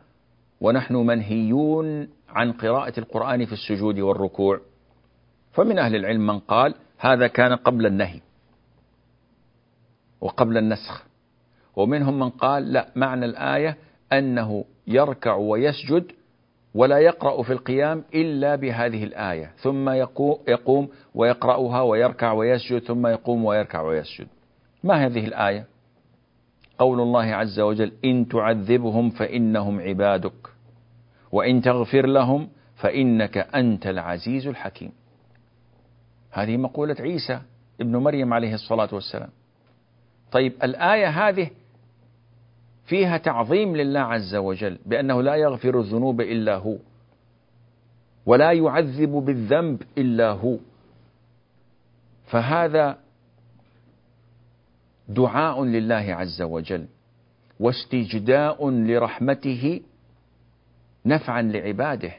ونحن 0.61 0.95
منهيون 0.95 2.07
عن 2.29 2.51
قراءة 2.51 2.99
القرآن 2.99 3.45
في 3.45 3.53
السجود 3.53 3.99
والركوع. 3.99 4.61
فمن 5.51 5.79
أهل 5.79 5.95
العلم 5.95 6.27
من 6.27 6.39
قال 6.39 6.75
هذا 6.97 7.27
كان 7.27 7.53
قبل 7.53 7.85
النهي 7.85 8.21
وقبل 10.21 10.57
النسخ. 10.57 11.05
ومنهم 11.75 12.19
من 12.19 12.29
قال 12.29 12.73
لا 12.73 12.89
معنى 12.95 13.25
الآية 13.25 13.77
أنه 14.13 14.65
يركع 14.87 15.35
ويسجد 15.35 16.11
ولا 16.75 16.97
يقرأ 16.97 17.43
في 17.43 17.53
القيام 17.53 18.03
إلا 18.13 18.55
بهذه 18.55 19.03
الآية. 19.03 19.51
ثم 19.57 19.89
يقوم 20.47 20.89
ويقرأها 21.15 21.81
ويركع 21.81 22.31
ويسجد 22.31 22.79
ثم 22.79 23.07
يقوم 23.07 23.45
ويركع 23.45 23.81
ويسجد. 23.81 24.27
ما 24.83 25.05
هذه 25.05 25.27
الآية؟ 25.27 25.65
قول 26.77 27.01
الله 27.01 27.25
عز 27.25 27.59
وجل 27.59 27.91
إن 28.05 28.27
تعذبهم 28.27 29.09
فإنهم 29.09 29.79
عبادك. 29.79 30.48
وإن 31.31 31.61
تغفر 31.61 32.05
لهم 32.05 32.49
فإنك 32.75 33.37
أنت 33.37 33.87
العزيز 33.87 34.47
الحكيم. 34.47 34.91
هذه 36.31 36.57
مقولة 36.57 36.95
عيسى 36.99 37.41
ابن 37.81 37.95
مريم 37.95 38.33
عليه 38.33 38.53
الصلاة 38.53 38.89
والسلام. 38.91 39.29
طيب 40.31 40.53
الآية 40.63 41.07
هذه 41.07 41.49
فيها 42.85 43.17
تعظيم 43.17 43.75
لله 43.75 43.99
عز 43.99 44.35
وجل 44.35 44.77
بأنه 44.85 45.21
لا 45.21 45.35
يغفر 45.35 45.79
الذنوب 45.79 46.21
إلا 46.21 46.55
هو 46.55 46.75
ولا 48.25 48.51
يعذب 48.51 49.09
بالذنب 49.09 49.81
إلا 49.97 50.31
هو. 50.31 50.57
فهذا 52.25 52.97
دعاء 55.07 55.63
لله 55.63 55.95
عز 55.95 56.41
وجل 56.41 56.85
واستجداء 57.59 58.69
لرحمته 58.69 59.81
نفعا 61.05 61.41
لعباده. 61.41 62.11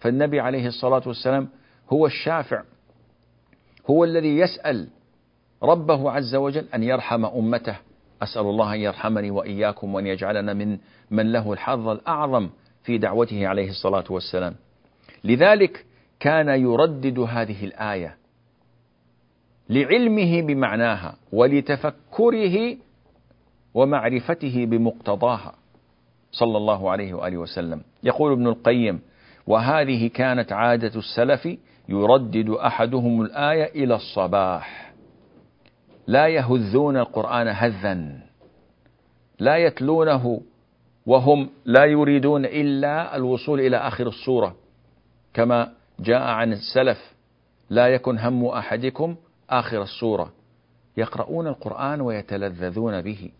فالنبي 0.00 0.40
عليه 0.40 0.66
الصلاة 0.66 1.02
والسلام 1.06 1.48
هو 1.92 2.06
الشافع 2.06 2.62
هو 3.90 4.04
الذي 4.04 4.38
يسأل 4.38 4.88
ربه 5.62 6.10
عز 6.10 6.34
وجل 6.34 6.66
أن 6.74 6.82
يرحم 6.82 7.24
أمته. 7.24 7.76
أسأل 8.22 8.42
الله 8.42 8.74
أن 8.74 8.80
يرحمني 8.80 9.30
وإياكم 9.30 9.94
وأن 9.94 10.06
يجعلنا 10.06 10.54
من 10.54 10.78
من 11.10 11.32
له 11.32 11.52
الحظ 11.52 11.88
الأعظم 11.88 12.48
في 12.82 12.98
دعوته 12.98 13.46
عليه 13.46 13.70
الصلاة 13.70 14.04
والسلام. 14.10 14.54
لذلك 15.24 15.84
كان 16.20 16.48
يردد 16.48 17.18
هذه 17.18 17.64
الآية 17.64 18.16
لعلمه 19.70 20.42
بمعناها 20.42 21.16
ولتفكره 21.32 22.76
ومعرفته 23.74 24.66
بمقتضاها. 24.66 25.54
صلى 26.32 26.56
الله 26.56 26.90
عليه 26.90 27.14
وآله 27.14 27.36
وسلم. 27.36 27.82
يقول 28.02 28.32
ابن 28.32 28.46
القيم 28.46 29.00
وهذه 29.46 30.08
كانت 30.08 30.52
عادة 30.52 30.92
السلف 30.96 31.48
يردد 31.88 32.50
أحدهم 32.50 33.22
الآية 33.22 33.84
إلى 33.84 33.94
الصباح. 33.94 34.92
لا 36.06 36.26
يهذون 36.26 36.96
القرآن 36.96 37.48
هذا 37.48 38.20
لا 39.38 39.56
يتلونه 39.56 40.40
وهم 41.06 41.50
لا 41.64 41.84
يريدون 41.84 42.44
إلا 42.44 43.16
الوصول 43.16 43.60
إلى 43.60 43.76
آخر 43.76 44.08
السورة. 44.08 44.56
كما 45.34 45.72
جاء 46.00 46.22
عن 46.22 46.52
السلف 46.52 47.14
لا 47.70 47.88
يكن 47.88 48.18
هم 48.18 48.46
أحدكم 48.46 49.16
آخر 49.50 49.82
السورة. 49.82 50.32
يقرؤون 50.96 51.46
القرآن 51.46 52.00
ويتلذذون 52.00 53.02
به. 53.02 53.30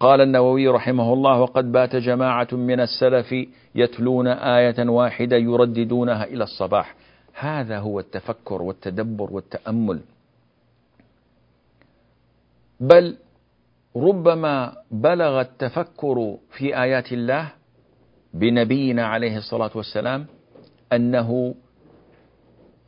قال 0.00 0.20
النووي 0.20 0.68
رحمه 0.68 1.12
الله 1.12 1.40
وقد 1.40 1.72
بات 1.72 1.96
جماعة 1.96 2.48
من 2.52 2.80
السلف 2.80 3.34
يتلون 3.74 4.26
آية 4.26 4.88
واحدة 4.88 5.36
يرددونها 5.36 6.24
إلى 6.24 6.44
الصباح. 6.44 6.94
هذا 7.34 7.78
هو 7.78 8.00
التفكر 8.00 8.62
والتدبر 8.62 9.32
والتأمل. 9.32 10.00
بل 12.80 13.16
ربما 13.96 14.76
بلغ 14.90 15.40
التفكر 15.40 16.36
في 16.50 16.82
آيات 16.82 17.12
الله 17.12 17.52
بنبينا 18.34 19.06
عليه 19.06 19.36
الصلاة 19.36 19.70
والسلام 19.74 20.26
أنه 20.92 21.54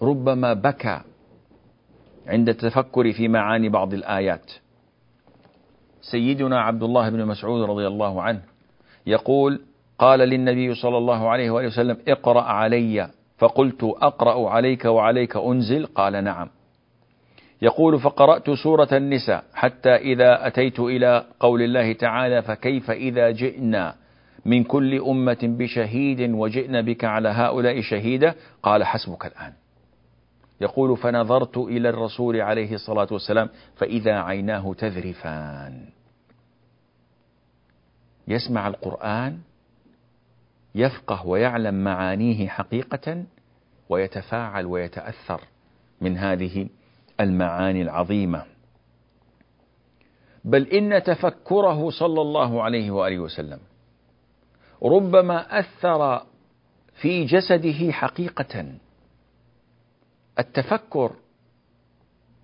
ربما 0.02 0.54
بكى 0.54 1.00
عند 2.26 2.48
التفكر 2.48 3.12
في 3.12 3.28
معاني 3.28 3.68
بعض 3.68 3.94
الآيات. 3.94 4.52
سيدنا 6.10 6.60
عبد 6.60 6.82
الله 6.82 7.08
بن 7.08 7.24
مسعود 7.24 7.70
رضي 7.70 7.86
الله 7.86 8.22
عنه 8.22 8.40
يقول 9.06 9.60
قال 9.98 10.20
للنبي 10.20 10.74
صلى 10.74 10.98
الله 10.98 11.28
عليه 11.28 11.50
وآله 11.50 11.66
وسلم 11.66 11.96
اقرأ 12.08 12.42
علي. 12.42 13.08
فقلت 13.38 13.84
أقرأ 13.84 14.50
عليك 14.50 14.84
وعليك 14.84 15.36
أنزل؟ 15.36 15.86
قال 15.86 16.24
نعم. 16.24 16.48
يقول 17.62 18.00
فقرأت 18.00 18.50
سورة 18.50 18.88
النساء 18.92 19.44
حتى 19.54 19.96
إذا 19.96 20.46
أتيت 20.46 20.80
إلى 20.80 21.24
قول 21.40 21.62
الله 21.62 21.92
تعالى 21.92 22.42
فكيف 22.42 22.90
إذا 22.90 23.30
جئنا 23.30 23.94
من 24.46 24.64
كل 24.64 25.00
أمة 25.00 25.38
بشهيد 25.42 26.30
وجئنا 26.30 26.80
بك 26.80 27.04
على 27.04 27.28
هؤلاء 27.28 27.80
شهيدا 27.80 28.34
قال 28.62 28.84
حسبك 28.84 29.26
الآن. 29.26 29.52
يقول 30.60 30.96
فنظرت 30.96 31.58
إلى 31.58 31.88
الرسول 31.88 32.40
عليه 32.40 32.74
الصلاة 32.74 33.08
والسلام 33.10 33.48
فإذا 33.76 34.14
عيناه 34.14 34.74
تذرفان. 34.78 35.97
يسمع 38.28 38.68
القرآن 38.68 39.38
يفقه 40.74 41.26
ويعلم 41.26 41.84
معانيه 41.84 42.48
حقيقة 42.48 43.24
ويتفاعل 43.88 44.66
ويتأثر 44.66 45.40
من 46.00 46.16
هذه 46.18 46.68
المعاني 47.20 47.82
العظيمة. 47.82 48.44
بل 50.44 50.66
إن 50.66 51.02
تفكره 51.02 51.90
صلى 51.90 52.20
الله 52.20 52.62
عليه 52.62 52.90
وآله 52.90 53.18
وسلم 53.18 53.58
ربما 54.82 55.58
أثر 55.58 56.26
في 57.00 57.24
جسده 57.24 57.92
حقيقة. 57.92 58.74
التفكر 60.38 61.12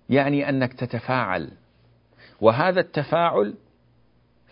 يعني 0.09 0.49
أنك 0.49 0.73
تتفاعل 0.73 1.51
وهذا 2.41 2.79
التفاعل 2.79 3.53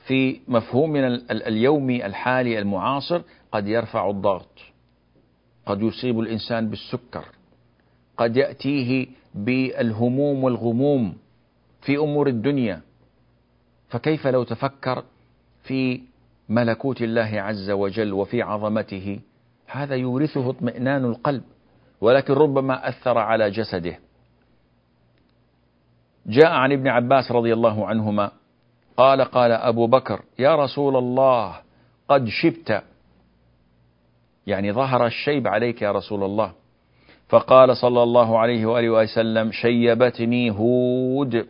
في 0.07 0.39
مفهومنا 0.47 1.07
اليومي 1.31 2.05
الحالي 2.05 2.59
المعاصر 2.59 3.21
قد 3.51 3.67
يرفع 3.67 4.09
الضغط 4.09 4.59
قد 5.65 5.81
يصيب 5.81 6.19
الإنسان 6.19 6.69
بالسكر 6.69 7.25
قد 8.17 8.37
يأتيه 8.37 9.07
بالهموم 9.35 10.43
والغموم 10.43 11.17
في 11.81 11.97
أمور 11.97 12.27
الدنيا. 12.27 12.81
فكيف 13.89 14.27
لو 14.27 14.43
تفكر 14.43 15.03
في 15.63 16.01
ملكوت 16.49 17.01
الله 17.01 17.41
عز 17.41 17.69
وجل 17.69 18.13
وفي 18.13 18.41
عظمته؟ 18.41 19.19
هذا 19.67 19.95
يورثه 19.95 20.49
اطمئنان 20.49 21.05
القلب 21.05 21.43
ولكن 22.01 22.33
ربما 22.33 22.89
أثر 22.89 23.17
على 23.17 23.51
جسده. 23.51 23.99
جاء 26.25 26.51
عن 26.51 26.71
ابن 26.71 26.87
عباس 26.87 27.31
رضي 27.31 27.53
الله 27.53 27.87
عنهما 27.87 28.31
قال 28.97 29.21
قال 29.21 29.51
أبو 29.51 29.87
بكر 29.87 30.21
يا 30.39 30.55
رسول 30.55 30.95
الله 30.95 31.55
قد 32.09 32.27
شبت. 32.27 32.83
يعني 34.47 34.71
ظهر 34.71 35.05
الشيب 35.05 35.47
عليك 35.47 35.81
يا 35.81 35.91
رسول 35.91 36.23
الله. 36.23 36.51
فقال 37.29 37.77
صلى 37.77 38.03
الله 38.03 38.39
عليه 38.39 38.65
وآله 38.65 38.89
وسلم 38.89 39.51
شيبتني 39.51 40.51
هود 40.51 41.47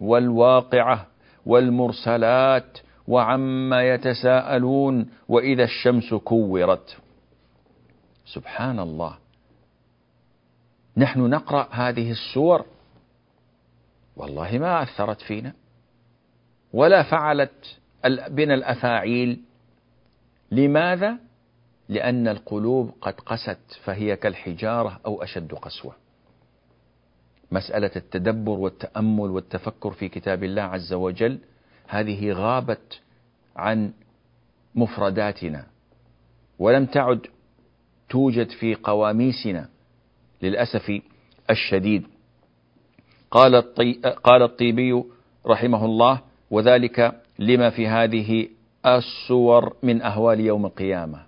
والواقعة 0.00 1.06
والمرسلات 1.46 2.78
وعما 3.08 3.82
يتساءلون 3.82 5.10
وإذا 5.28 5.64
الشمس 5.64 6.14
كورت. 6.14 6.96
سبحان 8.26 8.78
الله. 8.78 9.14
نحن 10.96 11.20
نقرأ 11.20 11.68
هذه 11.70 12.10
السور؟ 12.10 12.64
والله 14.16 14.58
ما 14.58 14.82
أثرت 14.82 15.20
فينا. 15.20 15.52
ولا 16.72 17.02
فعلت 17.02 17.78
بنا 18.28 18.54
الأفاعيل 18.54 19.40
لماذا؟ 20.50 21.18
لأن 21.88 22.28
القلوب 22.28 22.90
قد 23.00 23.14
قست 23.14 23.78
فهي 23.84 24.16
كالحجارة 24.16 25.00
أو 25.06 25.22
أشد 25.22 25.52
قسوة 25.54 25.94
مسألة 27.52 27.90
التدبر 27.96 28.58
والتأمل 28.58 29.30
والتفكر 29.30 29.90
في 29.90 30.08
كتاب 30.08 30.44
الله 30.44 30.62
عز 30.62 30.92
وجل 30.92 31.38
هذه 31.88 32.32
غابت 32.32 33.00
عن 33.56 33.92
مفرداتنا 34.74 35.66
ولم 36.58 36.86
تعد 36.86 37.26
توجد 38.10 38.50
في 38.50 38.74
قواميسنا 38.74 39.68
للأسف 40.42 41.00
الشديد 41.50 42.06
قال. 43.30 43.74
قال 44.22 44.42
الطيبي 44.42 45.04
رحمه 45.46 45.84
الله 45.84 46.20
وذلك 46.52 47.22
لما 47.38 47.70
في 47.70 47.88
هذه 47.88 48.48
الصور 48.86 49.76
من 49.82 50.02
أهوال 50.02 50.40
يوم 50.40 50.66
القيامة. 50.66 51.26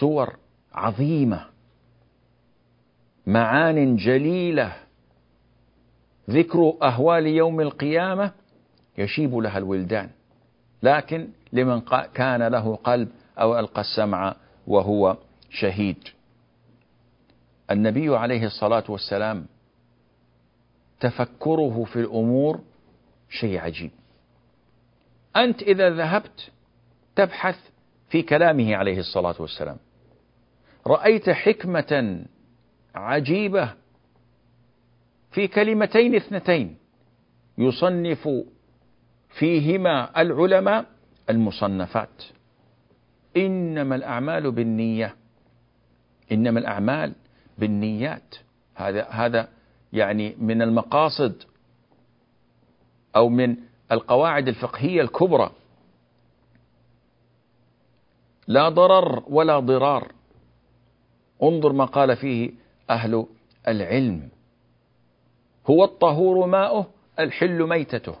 صور 0.00 0.36
عظيمة 0.74 1.46
معان 3.26 3.96
جليلة. 3.96 4.72
ذكر 6.30 6.74
أهوال 6.82 7.26
يوم 7.26 7.60
القيامة 7.60 8.32
يشيب 8.98 9.36
لها 9.36 9.58
الولدان 9.58 10.10
لكن 10.82 11.28
لمن 11.52 11.80
كان 12.14 12.42
له 12.42 12.76
قلب 12.76 13.08
أو 13.38 13.58
ألقى 13.58 13.80
السمع 13.80 14.36
وهو 14.66 15.16
شهيد. 15.50 16.08
النبي 17.70 18.16
عليه 18.16 18.46
الصلاة 18.46 18.84
والسلام 18.88 19.46
تفكره 21.00 21.84
في 21.84 21.96
الأمور 22.00 22.60
شيء 23.40 23.58
عجيب. 23.58 23.90
أنت 25.36 25.62
إذا 25.62 25.90
ذهبت 25.90 26.50
تبحث 27.16 27.58
في 28.08 28.22
كلامه 28.22 28.76
عليه 28.76 28.98
الصلاة 28.98 29.34
والسلام. 29.38 29.76
رأيت 30.86 31.30
حكمة 31.30 32.24
عجيبة 32.94 33.74
في 35.30 35.48
كلمتين 35.48 36.14
اثنتين 36.14 36.76
يصنف 37.58 38.28
فيهما 39.28 40.20
العلماء 40.22 40.86
المصنفات. 41.30 42.22
إنما 43.36 43.96
الأعمال 43.96 44.50
بالنية. 44.52 45.14
إنما 46.32 46.60
الأعمال 46.60 47.12
بالنيات. 47.58 48.34
هذا 48.74 49.08
هذا 49.08 49.48
يعني 49.92 50.36
من 50.38 50.62
المقاصد 50.62 51.42
أو 53.16 53.28
من 53.28 53.56
القواعد 53.92 54.48
الفقهية 54.48 55.00
الكبرى. 55.02 55.50
لا 58.46 58.68
ضرر 58.68 59.22
ولا 59.28 59.60
ضرار. 59.60 60.12
انظر 61.42 61.72
ما 61.72 61.84
قال 61.84 62.16
فيه 62.16 62.50
أهل 62.90 63.26
العلم. 63.68 64.28
هو 65.70 65.84
الطهور 65.84 66.46
ماؤه 66.46 66.86
الحل 67.18 67.68
ميتته. 67.68 68.14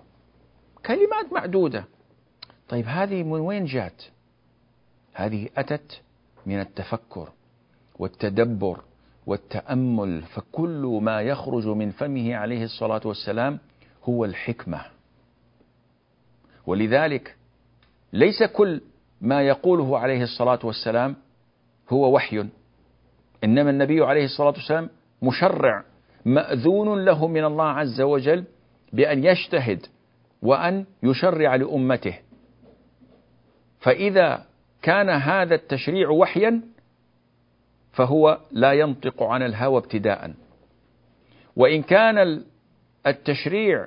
كلمات 0.86 1.32
معدودة. 1.32 1.84
طيب 2.68 2.86
هذه 2.86 3.22
من 3.22 3.40
وين 3.40 3.64
جات؟ 3.64 4.02
هذه 5.14 5.48
أتت 5.56 6.00
من 6.46 6.60
التفكر 6.60 7.28
والتدبر 7.98 8.80
والتأمل 9.26 10.22
فكل 10.22 10.98
ما 11.02 11.22
يخرج 11.22 11.66
من 11.66 11.90
فمه 11.90 12.34
عليه 12.34 12.64
الصلاة 12.64 13.00
والسلام 13.04 13.58
هو 14.08 14.24
الحكمة. 14.24 14.80
ولذلك 16.66 17.36
ليس 18.12 18.42
كل 18.42 18.80
ما 19.20 19.42
يقوله 19.42 19.98
عليه 19.98 20.22
الصلاة 20.22 20.58
والسلام 20.64 21.16
هو 21.90 22.14
وحي. 22.14 22.48
إنما 23.44 23.70
النبي 23.70 24.04
عليه 24.04 24.24
الصلاة 24.24 24.48
والسلام 24.48 24.90
مشرع 25.22 25.84
مأذون 26.24 27.04
له 27.04 27.28
من 27.28 27.44
الله 27.44 27.64
عز 27.64 28.00
وجل 28.00 28.44
بأن 28.92 29.24
يجتهد 29.24 29.86
وأن 30.42 30.86
يشرع 31.02 31.54
لأمته. 31.54 32.18
فإذا 33.80 34.46
كان 34.82 35.10
هذا 35.10 35.54
التشريع 35.54 36.08
وحيا 36.08 36.60
فهو 37.92 38.40
لا 38.50 38.72
ينطق 38.72 39.22
عن 39.22 39.42
الهوى 39.42 39.78
ابتداء. 39.78 40.34
وإن 41.56 41.82
كان 41.82 42.44
التشريع 43.06 43.86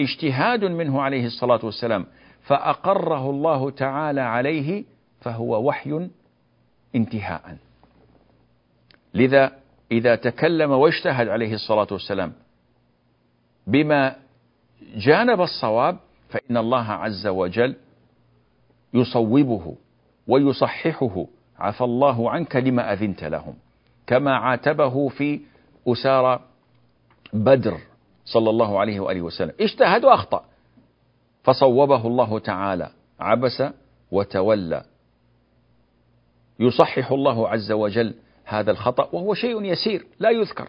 اجتهاد 0.00 0.64
منه 0.64 1.02
عليه 1.02 1.26
الصلاة 1.26 1.60
والسلام 1.64 2.06
فأقره 2.42 3.30
الله 3.30 3.70
تعالى 3.70 4.20
عليه 4.20 4.84
فهو 5.20 5.68
وحي 5.68 6.08
انتهاء. 6.94 7.56
لذا 9.14 9.52
إذا 9.92 10.16
تكلم 10.16 10.70
واجتهد 10.70 11.28
عليه 11.28 11.54
الصلاة 11.54 11.86
والسلام 11.90 12.32
بما 13.66 14.16
جانب 14.96 15.40
الصواب 15.40 15.96
فإن 16.28 16.56
الله 16.56 16.90
عز 16.90 17.26
وجل 17.26 17.76
يصوبه 18.94 19.76
ويصححه 20.28 21.26
عفى 21.58 21.84
الله 21.84 22.30
عنك 22.30 22.56
لما 22.56 22.92
أذنت 22.92 23.24
لهم 23.24 23.54
كما 24.06 24.36
عاتبه 24.36 25.08
في 25.08 25.40
أسارى 25.88 26.40
بدر. 27.32 27.78
صلى 28.26 28.50
الله 28.50 28.80
عليه 28.80 29.00
وآله 29.00 29.22
وسلم. 29.22 29.52
اجتهد 29.60 30.04
وأخطأ. 30.04 30.44
فصوبه 31.42 32.06
الله 32.06 32.38
تعالى 32.38 32.90
عبس 33.20 33.62
وتولى. 34.10 34.84
يصحح 36.60 37.12
الله 37.12 37.48
عز 37.48 37.72
وجل 37.72 38.14
هذا 38.44 38.70
الخطأ 38.70 39.08
وهو 39.12 39.34
شيء 39.34 39.64
يسير 39.64 40.06
لا 40.18 40.30
يذكر. 40.30 40.68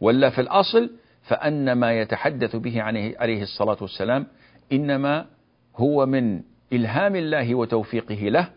ولا 0.00 0.30
في 0.30 0.40
الأصل 0.40 0.90
فأن 1.22 1.72
ما 1.72 2.00
يتحدث 2.00 2.56
به 2.56 2.82
عليه 2.82 3.42
الصلاة 3.42 3.76
والسلام 3.80 4.26
إنما 4.72 5.26
هو 5.76 6.06
من 6.06 6.42
إلهام 6.72 7.16
الله 7.16 7.54
وتوفيقه 7.54 8.28
له 8.28 8.48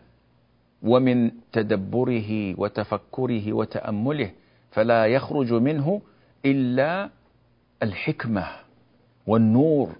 ومن 0.82 1.30
تدبره 1.52 2.60
وتفكره 2.60 3.52
وتأمله 3.52 4.30
فلا 4.70 5.06
يخرج 5.06 5.52
منه 5.52 6.02
إلا 6.44 7.10
الحكمة 7.82 8.46
والنور 9.26 9.96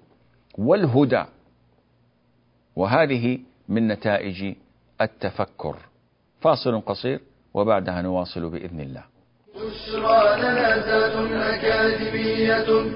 والهدى. 0.59 1.25
وهذه 2.77 3.39
من 3.69 3.89
نتائج 3.89 4.55
التفكر. 5.01 5.77
فاصل 6.41 6.81
قصير 6.81 7.21
وبعدها 7.55 8.03
نواصل 8.03 8.51
بإذن 8.51 8.81
الله. 8.81 9.05
بشرى 9.55 10.39
لنا 10.39 10.77
أكاديمية 11.55 12.91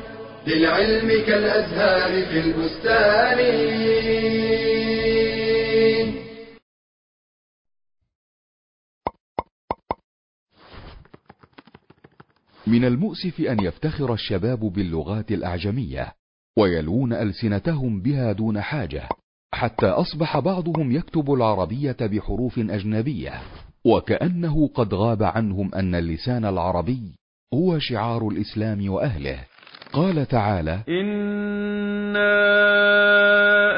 للعلم 0.47 1.25
كالأزهار 1.27 2.27
في 2.27 2.41
البستان. 2.41 4.44
من 12.67 12.85
المؤسف 12.85 13.41
أن 13.41 13.61
يفتخر 13.61 14.13
الشباب 14.13 14.61
باللغات 14.61 15.33
الأعجمية 15.33 16.13
ويلوون 16.59 17.13
ألسنتهم 17.13 18.01
بها 18.01 18.33
دون 18.33 18.61
حاجة 18.61 19.09
حتى 19.55 19.87
أصبح 19.87 20.39
بعضهم 20.39 20.93
يكتب 20.93 21.33
العربية 21.33 21.97
بحروف 22.01 22.59
أجنبية 22.59 23.33
وكأنه 23.85 24.69
قد 24.75 24.95
غاب 24.95 25.23
عنهم 25.23 25.75
أن 25.75 25.95
اللسان 25.95 26.45
العربي 26.45 27.15
هو 27.55 27.79
شعار 27.79 28.29
الإسلام 28.29 28.91
وأهله. 28.91 29.39
قال 29.93 30.27
تعالى 30.27 30.81
إنا 30.89 32.35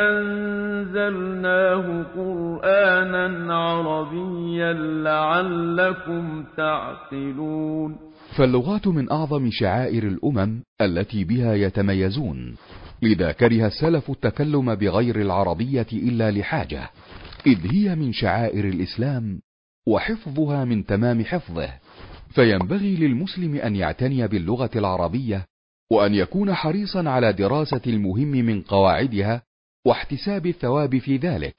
أنزلناه 0.09 2.03
قرآنا 2.16 3.55
عربيا 3.55 4.72
لعلكم 5.03 6.44
تعقلون 6.57 7.96
فاللغات 8.37 8.87
من 8.87 9.11
أعظم 9.11 9.51
شعائر 9.51 10.09
الأمم 10.09 10.62
التي 10.81 11.25
بها 11.25 11.55
يتميزون 11.55 12.57
لذا 13.03 13.33
كره 13.33 13.66
السلف 13.66 14.11
التكلم 14.11 14.75
بغير 14.75 15.20
العربية 15.20 15.87
إلا 15.92 16.31
لحاجة 16.31 16.90
إذ 17.46 17.72
هي 17.72 17.94
من 17.94 18.12
شعائر 18.12 18.68
الإسلام 18.68 19.40
وحفظها 19.88 20.64
من 20.64 20.87
تمام 20.87 21.25
حفظه. 21.25 21.70
فينبغي 22.31 22.96
للمسلم 22.96 23.55
أن 23.55 23.77
يعتني 23.77 24.29
باللغة 24.29 24.70
العربية 24.77 25.46
وأن 25.92 26.14
يكون 26.14 26.55
حريصا 26.55 27.09
على 27.09 27.33
دراسة 27.33 27.81
المهم 27.87 28.29
من 28.29 28.62
قواعدها 28.62 29.42
واحتساب 29.87 30.46
الثواب 30.46 30.99
في 30.99 31.16
ذلك 31.16 31.55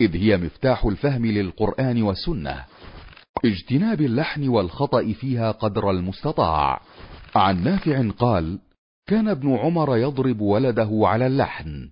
إذ 0.00 0.16
هي 0.16 0.36
مفتاح 0.36 0.84
الفهم 0.84 1.26
للقرآن 1.26 2.02
والسنة. 2.02 2.64
اجتناب 3.44 4.00
اللحن 4.00 4.48
والخطأ 4.48 5.12
فيها 5.12 5.50
قدر 5.50 5.90
المستطاع. 5.90 6.80
عن 7.34 7.64
نافع 7.64 8.10
قال 8.18 8.58
كان 9.06 9.28
ابن 9.28 9.56
عمر 9.56 9.96
يضرب 9.96 10.40
ولده 10.40 10.90
على 10.92 11.26
اللحن. 11.26 11.88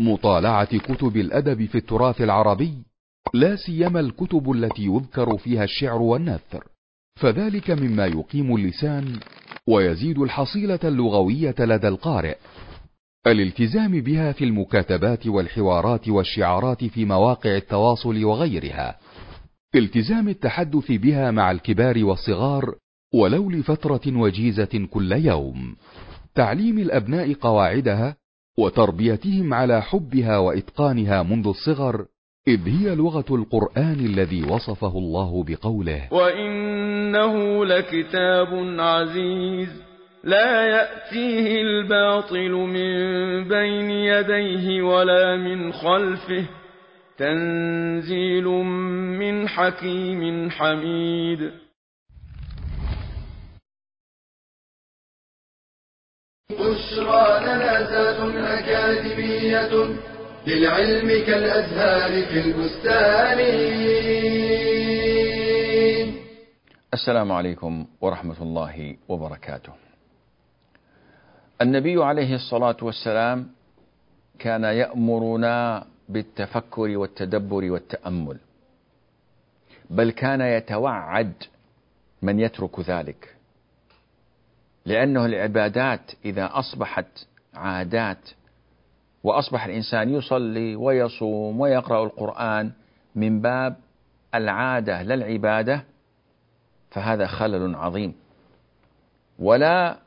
مطالعة 0.00 0.78
كتب 0.78 1.16
الأدب 1.16 1.66
في 1.66 1.78
التراث 1.78 2.20
العربي 2.20 2.74
لا 3.34 3.56
سيما 3.56 4.00
الكتب 4.00 4.50
التي 4.50 4.84
يذكر 4.84 5.38
فيها 5.38 5.64
الشعر 5.64 6.02
والنثر. 6.02 6.64
فذلك 7.16 7.70
مما 7.70 8.06
يقيم 8.06 8.56
اللسان 8.56 9.20
ويزيد 9.66 10.18
الحصيلة 10.18 10.78
اللغوية 10.84 11.54
لدى 11.58 11.88
القارئ. 11.88 12.36
الالتزام 13.26 14.00
بها 14.00 14.32
في 14.32 14.44
المكاتبات 14.44 15.26
والحوارات 15.26 16.08
والشعارات 16.08 16.84
في 16.84 17.04
مواقع 17.04 17.56
التواصل 17.56 18.24
وغيرها. 18.24 18.98
التزام 19.74 20.28
التحدث 20.28 20.92
بها 20.92 21.30
مع 21.30 21.50
الكبار 21.50 22.04
والصغار 22.04 22.74
ولو 23.14 23.50
لفترة 23.50 24.00
وجيزة 24.06 24.88
كل 24.90 25.12
يوم. 25.12 25.76
تعليم 26.34 26.78
الأبناء 26.78 27.32
قواعدها 27.32 28.16
وتربيتهم 28.58 29.54
على 29.54 29.82
حبها 29.82 30.38
وإتقانها 30.38 31.22
منذ 31.22 31.46
الصغر 31.46 32.06
إذ 32.48 32.68
هي 32.68 32.94
لغة 32.94 33.24
القرآن 33.30 34.06
الذي 34.06 34.42
وصفه 34.42 34.98
الله 34.98 35.44
بقوله 35.44 36.08
وإنه 36.12 37.64
لكتاب 37.64 38.48
عزيز 38.78 39.82
لا 40.24 40.66
يأتيه 40.66 41.62
الباطل 41.62 42.50
من 42.50 42.94
بين 43.48 43.90
يديه 43.90 44.82
ولا 44.82 45.36
من 45.36 45.72
خلفه 45.72 46.44
تنزيل 47.20 48.44
من 49.20 49.48
حكيم 49.48 50.50
حميد. 50.50 51.52
بشرى 56.50 57.24
لنا 57.44 57.70
أكاديمية 58.58 59.72
للعلم 60.46 61.08
كالأزهار 61.26 62.12
في 62.26 62.38
البستان. 62.40 63.38
السلام 66.94 67.32
عليكم 67.32 67.86
ورحمة 68.00 68.42
الله 68.42 68.96
وبركاته. 69.08 69.72
النبي 71.62 72.04
عليه 72.04 72.34
الصلاة 72.34 72.76
والسلام 72.82 73.48
كان 74.38 74.64
يأمرنا 74.64 75.86
بالتفكر 76.12 76.96
والتدبر 76.96 77.70
والتأمل. 77.70 78.38
بل 79.90 80.10
كان 80.10 80.40
يتوعد 80.40 81.32
من 82.22 82.40
يترك 82.40 82.80
ذلك. 82.80 83.36
لأنه 84.86 85.26
العبادات 85.26 86.12
إذا 86.24 86.50
أصبحت 86.52 87.26
عادات 87.54 88.30
وأصبح 89.24 89.64
الإنسان 89.64 90.14
يصلي 90.14 90.76
ويصوم 90.76 91.60
ويقرأ 91.60 92.04
القرآن 92.04 92.72
من 93.14 93.40
باب 93.40 93.76
العادة 94.34 95.02
لا 95.02 95.14
العبادة 95.14 95.84
فهذا 96.90 97.26
خلل 97.26 97.74
عظيم. 97.74 98.14
ولا 99.38 99.98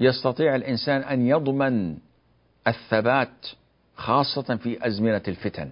يستطيع 0.00 0.54
الإنسان 0.54 1.00
أن 1.00 1.26
يضمن 1.26 1.96
الثبات 2.66 3.46
خاصة 4.00 4.56
في 4.56 4.86
أزمنة 4.86 5.22
الفتن. 5.28 5.70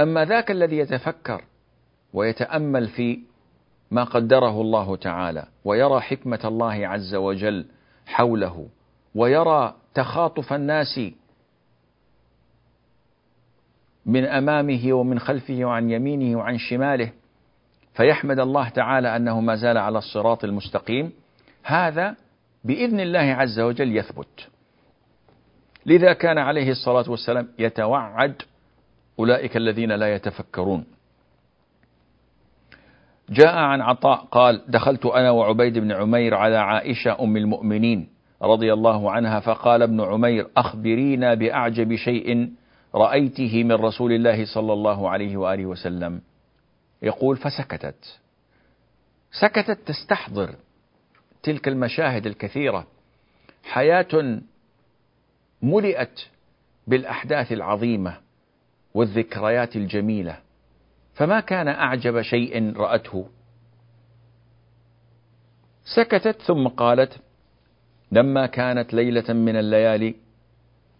أما 0.00 0.24
ذاك 0.24 0.50
الذي 0.50 0.76
يتفكر 0.78 1.44
ويتأمل 2.12 2.88
في 2.88 3.20
ما 3.90 4.04
قدره 4.04 4.60
الله 4.60 4.96
تعالى 4.96 5.46
ويرى 5.64 6.00
حكمة 6.00 6.40
الله 6.44 6.86
عز 6.86 7.14
وجل 7.14 7.66
حوله 8.06 8.68
ويرى 9.14 9.74
تخاطف 9.94 10.52
الناس 10.52 11.00
من 14.06 14.24
أمامه 14.24 14.92
ومن 14.92 15.18
خلفه 15.18 15.64
وعن 15.64 15.90
يمينه 15.90 16.38
وعن 16.38 16.58
شماله 16.58 17.12
فيحمد 17.94 18.38
الله 18.38 18.68
تعالى 18.68 19.16
أنه 19.16 19.40
ما 19.40 19.54
زال 19.56 19.78
على 19.78 19.98
الصراط 19.98 20.44
المستقيم 20.44 21.12
هذا 21.62 22.16
بإذن 22.64 23.00
الله 23.00 23.18
عز 23.18 23.60
وجل 23.60 23.96
يثبت. 23.96 24.48
لذا 25.88 26.12
كان 26.12 26.38
عليه 26.38 26.70
الصلاة 26.70 27.10
والسلام 27.10 27.48
يتوعد 27.58 28.42
أولئك 29.18 29.56
الذين 29.56 29.92
لا 29.92 30.14
يتفكرون. 30.14 30.84
جاء 33.30 33.54
عن 33.56 33.80
عطاء 33.80 34.24
قال 34.24 34.62
دخلت 34.68 35.06
أنا 35.06 35.30
وعبيد 35.30 35.78
بن 35.78 35.92
عمير 35.92 36.34
على 36.34 36.56
عائشة 36.56 37.22
أم 37.22 37.36
المؤمنين 37.36 38.08
رضي 38.42 38.72
الله 38.72 39.10
عنها 39.10 39.40
فقال 39.40 39.82
ابن 39.82 40.00
عمير 40.00 40.48
أخبرينا 40.56 41.34
بأعجب 41.34 41.94
شيء 41.94 42.52
رأيته 42.94 43.64
من 43.64 43.72
رسول 43.72 44.12
الله 44.12 44.44
صلى 44.44 44.72
الله 44.72 45.10
عليه 45.10 45.36
وآله 45.36 45.66
وسلم. 45.66 46.20
يقول 47.02 47.36
فسكتت. 47.36 48.20
سكتت 49.40 49.78
تستحضر 49.86 50.54
تلك 51.42 51.68
المشاهد 51.68 52.26
الكثيرة. 52.26 52.86
حياة 53.64 54.40
ملئت 55.62 56.20
بالأحداث 56.86 57.52
العظيمة 57.52 58.16
والذكريات 58.94 59.76
الجميلة 59.76 60.38
فما 61.14 61.40
كان 61.40 61.68
أعجب 61.68 62.22
شيء 62.22 62.76
رأته. 62.76 63.26
سكتت 65.84 66.42
ثم 66.42 66.68
قالت 66.68 67.20
لما 68.12 68.46
كانت 68.46 68.94
ليلة 68.94 69.32
من 69.32 69.56
الليالي 69.56 70.14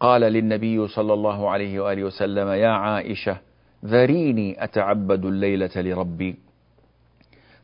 قال 0.00 0.20
للنبي 0.20 0.88
صلى 0.88 1.14
الله 1.14 1.50
عليه 1.50 1.80
وآله 1.80 2.04
وسلم 2.04 2.48
يا 2.48 2.68
عائشة 2.68 3.38
ذريني 3.84 4.64
أتعبد 4.64 5.24
الليلة 5.24 5.70
لربي. 5.76 6.36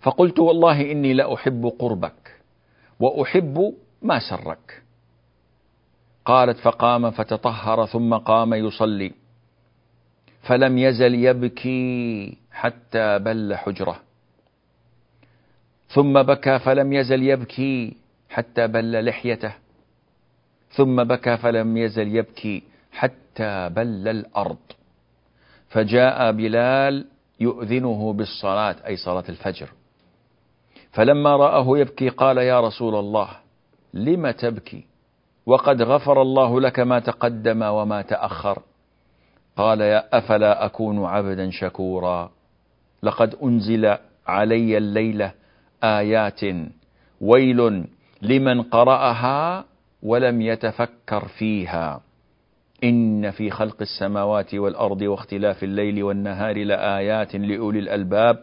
فقلت 0.00 0.38
والله 0.38 0.92
إني 0.92 1.14
لأحب 1.14 1.72
قربك 1.78 2.40
وأحب 3.00 3.74
ما 4.02 4.18
سرك. 4.30 4.83
قالت 6.24 6.58
فقام 6.58 7.10
فتطهر 7.10 7.86
ثم 7.86 8.14
قام 8.14 8.54
يصلي 8.54 9.12
فلم 10.42 10.78
يزل 10.78 11.14
يبكي 11.14 12.36
حتى 12.52 13.18
بل 13.18 13.54
حجرة. 13.56 14.00
ثم 15.88 16.22
بكى 16.22 16.58
فلم 16.58 16.92
يزل 16.92 17.22
يبكي 17.22 17.96
حتى 18.30 18.66
بل 18.66 19.04
لحيته. 19.04 19.54
ثم 20.70 21.04
بكى 21.04 21.36
فلم 21.36 21.76
يزل 21.76 22.16
يبكي 22.16 22.62
حتى 22.92 23.68
بل 23.68 24.08
الأرض. 24.08 24.56
فجاء 25.68 26.32
بلال 26.32 27.06
يؤذنه 27.40 28.12
بالصلاة 28.12 28.76
أي 28.86 28.96
صلاة 28.96 29.24
الفجر. 29.28 29.68
فلما 30.92 31.36
رآه 31.36 31.78
يبكي 31.78 32.08
قال 32.08 32.38
يا 32.38 32.60
رسول 32.60 32.94
الله 32.94 33.28
لم 33.94 34.30
تبكي؟ 34.30 34.93
وقد 35.46 35.82
غفر 35.82 36.22
الله 36.22 36.60
لك 36.60 36.80
ما 36.80 36.98
تقدم 36.98 37.62
وما 37.62 38.02
تأخر. 38.02 38.62
قال 39.56 39.80
يا 39.80 40.18
أفلا 40.18 40.64
أكون 40.66 41.04
عبدا 41.04 41.50
شكورا؟ 41.50 42.30
لقد 43.02 43.34
أنزل 43.42 43.96
علي 44.26 44.78
الليلة 44.78 45.32
آيات. 45.84 46.40
ويل 47.20 47.84
لمن 48.22 48.62
قرأها 48.62 49.64
ولم 50.02 50.42
يتفكر 50.42 51.28
فيها. 51.38 52.00
إن 52.84 53.30
في 53.30 53.50
خلق 53.50 53.76
السماوات 53.80 54.54
والأرض 54.54 55.02
واختلاف 55.02 55.64
الليل 55.64 56.02
والنهار 56.02 56.64
لآيات 56.64 57.36
لأولي 57.36 57.78
الألباب. 57.78 58.38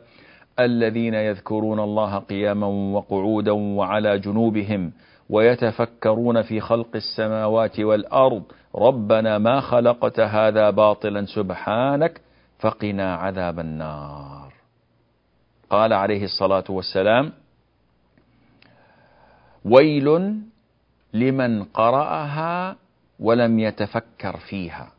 الذين 0.60 1.14
يذكرون 1.14 1.80
الله 1.80 2.18
قياما 2.18 2.68
وقعودا 2.68 3.52
وعلى 3.52 4.20
جنوبهم. 4.20 4.92
ويتفكرون 5.32 6.42
في 6.42 6.60
خلق 6.60 6.96
السماوات 6.96 7.80
والأرض. 7.80 8.44
ربنا 8.76 9.38
ما 9.38 9.60
خلقت 9.60 10.20
هذا 10.20 10.70
باطلا 10.70 11.26
سبحانك 11.26 12.22
فقنا 12.60 13.16
عذاب 13.16 13.60
النار. 13.60 14.54
قال 15.70 15.94
عليه 15.94 16.24
الصلاة 16.24 16.64
والسلام 16.70 17.32
ويل 19.66 20.36
لمن 21.14 21.64
قرأها 21.64 22.76
ولم 23.20 23.60
يتفكر 23.60 24.38
فيها. 24.38 24.92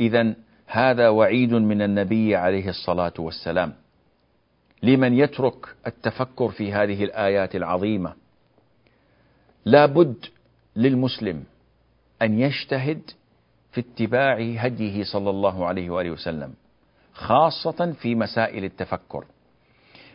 اذا 0.00 0.34
هذا 0.66 1.08
وعيد 1.08 1.54
من 1.54 1.82
النبي 1.82 2.36
عليه 2.36 2.68
الصلاة 2.68 3.12
والسلام. 3.18 3.72
لمن 4.82 5.14
يترك 5.14 5.76
التفكر 5.86 6.48
في 6.48 6.72
هذه 6.72 7.04
الآيات 7.04 7.56
العظيمة؟ 7.56 8.21
لا 9.64 9.86
بد 9.86 10.26
للمسلم 10.76 11.44
أن 12.22 12.38
يجتهد 12.38 13.10
في 13.72 13.80
اتباع 13.80 14.36
هديه 14.58 15.04
صلى 15.04 15.30
الله 15.30 15.66
عليه 15.66 15.90
وآله 15.90 16.10
وسلم 16.10 16.54
خاصة 17.12 17.92
في 17.92 18.14
مسائل 18.14 18.64
التفكر. 18.64 19.24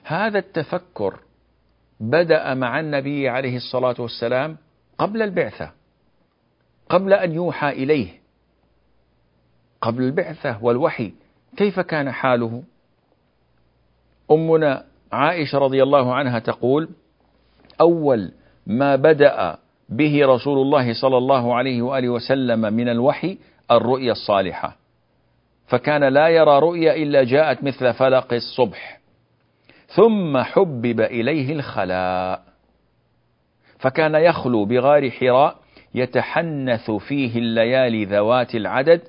هذا 0.04 0.40
التفكر 0.40 1.20
بدأ 2.00 2.54
مع 2.54 2.80
النبي 2.80 3.30
عليه 3.30 3.58
الصلاة 3.58 3.96
والسلام 4.00 4.58
قبل 4.98 5.22
البعثة 5.22 5.72
قبل 6.90 7.14
أن 7.14 7.32
يوحى 7.32 7.70
إليه. 7.70 8.20
قبل 9.82 10.04
البعثة 10.04 10.64
والوحي 10.64 11.14
كيف 11.58 11.80
كان 11.80 12.12
حاله؟ 12.12 12.64
أمنا 14.32 14.86
عائشة 15.12 15.58
رضي 15.58 15.84
الله 15.84 16.16
عنها 16.16 16.40
تقول 16.40 16.90
أول 17.82 18.32
ما 18.68 18.96
بدأ 18.96 19.58
به 19.90 20.22
رسول 20.26 20.58
الله 20.58 20.94
صلى 20.94 21.18
الله 21.18 21.56
عليه 21.56 21.82
وآله 21.82 22.10
وسلم 22.10 22.74
من 22.74 22.90
الوحي 22.90 23.38
الرؤيا 23.72 24.12
الصالحة. 24.12 24.76
فكان 25.68 26.04
لا 26.04 26.28
يرى 26.28 26.60
رؤيا 26.60 26.96
إلا 26.96 27.24
جاءت 27.24 27.64
مثل 27.64 27.94
فلق 27.94 28.34
الصبح. 28.34 29.00
ثم 29.88 30.38
حبب 30.38 31.02
إليه 31.02 31.54
الخلاء. 31.54 32.42
فكان 33.80 34.16
يخلو 34.16 34.66
بغار 34.66 35.10
حراء 35.10 35.56
يتحنث 35.96 36.92
فيه 36.92 37.40
الليالي 37.40 38.06
ذوات 38.06 38.56
العدد 38.56 39.02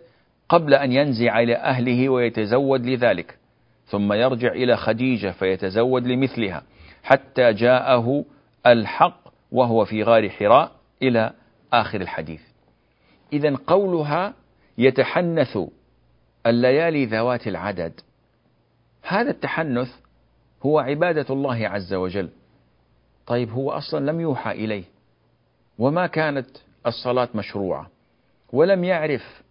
قبل 0.48 0.74
أن 0.74 0.92
ينزع 0.92 1.40
إلى 1.40 1.56
أهله 1.56 2.08
ويتزود 2.08 2.86
لذلك. 2.86 3.38
ثم 3.86 4.12
يرجع 4.12 4.52
إلى 4.52 4.76
خديجة 4.76 5.30
فيتزود 5.30 6.06
لمثلها 6.06 6.62
حتى 7.02 7.52
جاءه 7.52 8.24
الحق 8.66 9.27
وهو 9.52 9.84
في 9.84 10.02
غار 10.02 10.28
حراء 10.30 10.72
إلى 11.02 11.32
آخر 11.72 12.00
الحديث. 12.00 12.40
إذا 13.32 13.56
قولها 13.66 14.34
يتحنث 14.78 15.58
الليالي 16.46 17.06
ذوات 17.06 17.46
العدد. 17.48 18.00
هذا 19.02 19.30
التحنث 19.30 19.88
هو 20.62 20.78
عبادة 20.78 21.34
الله 21.34 21.68
عز 21.68 21.94
وجل. 21.94 22.30
طيب 23.26 23.50
هو 23.50 23.70
أصلا 23.70 24.10
لم 24.10 24.20
يوحى 24.20 24.50
إليه. 24.50 24.84
وما 25.78 26.06
كانت 26.06 26.48
الصلاة 26.86 27.28
مشروعة. 27.34 27.90
ولم 28.52 28.84
يعرف 28.84 29.42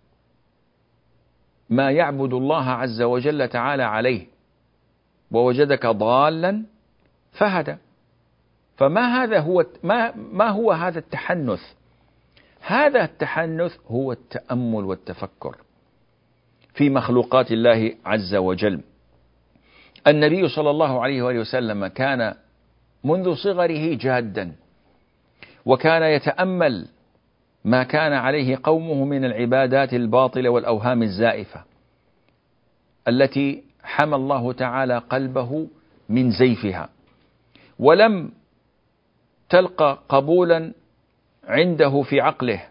ما 1.69 1.91
يعبد 1.91 2.33
الله 2.33 2.69
عز 2.69 3.01
وجل 3.01 3.47
تعالى 3.47 3.83
عليه. 3.83 4.27
ووجدك 5.31 5.85
ضالا 5.85 6.65
فهدى. 7.31 7.77
فما 8.77 9.23
هذا 9.23 9.39
هو 9.39 9.65
ما 9.83 10.15
ما 10.15 10.49
هو 10.49 10.71
هذا 10.71 10.99
التحنث؟ 10.99 11.61
هذا 12.61 13.03
التحنث 13.03 13.77
هو 13.87 14.11
التأمل 14.11 14.85
والتفكر 14.85 15.55
في 16.73 16.89
مخلوقات 16.89 17.51
الله 17.51 17.93
عز 18.05 18.35
وجل. 18.35 18.81
النبي 20.07 20.47
صلى 20.47 20.69
الله 20.69 21.01
عليه 21.01 21.21
وآله 21.21 21.39
وسلم 21.39 21.87
كان 21.87 22.33
منذ 23.03 23.35
صغره 23.35 23.95
جادا 23.95 24.55
وكان 25.65 26.03
يتأمل 26.03 26.87
ما 27.65 27.83
كان 27.83 28.13
عليه 28.13 28.59
قومه 28.63 29.05
من 29.05 29.25
العبادات 29.25 29.93
الباطلة 29.93 30.49
والأوهام 30.49 31.03
الزائفة 31.03 31.63
التي 33.07 33.63
حمى 33.83 34.15
الله 34.15 34.53
تعالى 34.53 34.97
قلبه 34.97 35.67
من 36.09 36.31
زيفها 36.31 36.89
ولم 37.79 38.31
تلقى 39.49 39.99
قبولا 40.09 40.73
عنده 41.47 42.01
في 42.01 42.21
عقله 42.21 42.63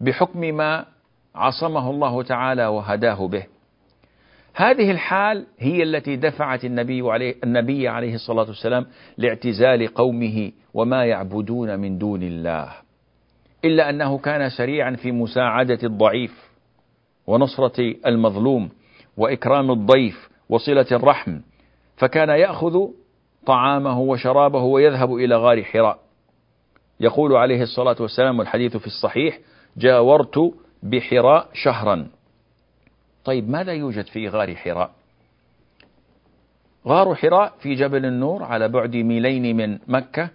بحكم 0.00 0.40
ما 0.40 0.86
عصمه 1.34 1.90
الله 1.90 2.22
تعالى 2.22 2.66
وهداه 2.66 3.28
به. 3.28 3.46
هذه 4.54 4.90
الحال 4.90 5.46
هي 5.58 5.82
التي 5.82 6.16
دفعت 6.16 6.64
النبي 6.64 7.10
عليه 7.10 7.34
النبي 7.44 7.88
عليه 7.88 8.14
الصلاة 8.14 8.46
والسلام 8.48 8.86
لاعتزال 9.16 9.94
قومه 9.94 10.52
وما 10.74 11.04
يعبدون 11.04 11.78
من 11.78 11.98
دون 11.98 12.22
الله 12.22 12.72
إلا 13.64 13.90
أنه 13.90 14.18
كان 14.18 14.48
سريعا 14.50 14.90
في 14.90 15.12
مساعدة 15.12 15.78
الضعيف 15.82 16.50
ونصرة 17.26 17.94
المظلوم 18.06 18.68
وإكرام 19.16 19.70
الضيف 19.70 20.28
وصلة 20.48 20.86
الرحم 20.92 21.40
فكان 21.96 22.28
يأخذ 22.28 22.88
طعامه 23.48 24.00
وشرابه 24.00 24.62
ويذهب 24.62 25.14
إلى 25.14 25.36
غار 25.36 25.64
حراء. 25.64 25.98
يقول 27.00 27.36
عليه 27.36 27.62
الصلاة 27.62 27.96
والسلام 28.00 28.38
والحديث 28.38 28.76
في 28.76 28.86
الصحيح 28.86 29.38
جاورت 29.76 30.54
بحراء 30.82 31.48
شهرا. 31.52 32.08
طيب 33.24 33.50
ماذا 33.50 33.72
يوجد 33.72 34.06
في 34.06 34.28
غار 34.28 34.54
حراء؟ 34.56 34.90
غار 36.86 37.14
حراء 37.14 37.54
في 37.60 37.74
جبل 37.74 38.06
النور 38.06 38.42
على 38.42 38.68
بعد 38.68 38.96
ميلين 38.96 39.56
من 39.56 39.78
مكة. 39.86 40.30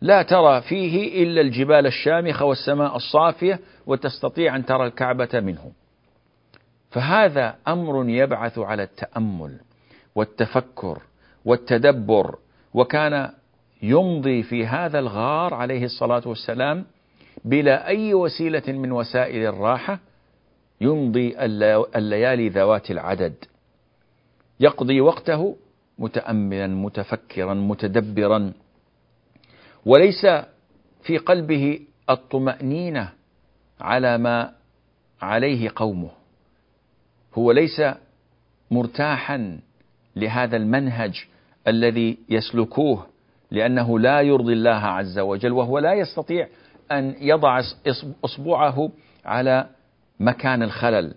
لا 0.00 0.22
ترى 0.22 0.60
فيه 0.60 1.22
إلا 1.22 1.40
الجبال 1.40 1.86
الشامخة 1.86 2.44
والسماء 2.44 2.96
الصافية 2.96 3.60
وتستطيع 3.86 4.56
أن 4.56 4.64
ترى 4.64 4.86
الكعبة 4.86 5.28
منه. 5.34 5.72
فهذا 6.90 7.56
أمر 7.68 8.08
يبعث 8.08 8.58
على 8.58 8.82
التأمل 8.82 9.60
والتفكر 10.14 11.07
والتدبر 11.44 12.38
وكان 12.74 13.30
يمضي 13.82 14.42
في 14.42 14.66
هذا 14.66 14.98
الغار 14.98 15.54
عليه 15.54 15.84
الصلاة 15.84 16.22
والسلام 16.26 16.84
بلا 17.44 17.86
أي 17.86 18.14
وسيلة 18.14 18.62
من 18.68 18.92
وسائل 18.92 19.46
الراحة 19.46 19.98
يمضي 20.80 21.34
الليالي 21.96 22.48
ذوات 22.48 22.90
العدد. 22.90 23.34
يقضي 24.60 25.00
وقته 25.00 25.56
متأملا 25.98 26.66
متفكرا 26.66 27.54
متدبرا. 27.54 28.52
وليس 29.86 30.26
في 31.02 31.18
قلبه 31.18 31.80
الطمأنينة 32.10 33.12
على 33.80 34.18
ما 34.18 34.52
عليه 35.22 35.70
قومه. 35.76 36.10
هو 37.34 37.52
ليس 37.52 37.82
مرتاحا 38.70 39.60
لهذا 40.18 40.56
المنهج 40.56 41.26
الذي 41.68 42.18
يسلكوه 42.28 43.06
لأنه 43.50 43.98
لا 43.98 44.20
يرضي 44.20 44.52
الله 44.52 44.70
عز 44.70 45.18
وجل 45.18 45.52
وهو 45.52 45.78
لا 45.78 45.94
يستطيع 45.94 46.48
أن 46.92 47.14
يضع 47.20 47.62
إصبعه 48.24 48.90
على 49.24 49.66
مكان 50.20 50.62
الخلل. 50.62 51.14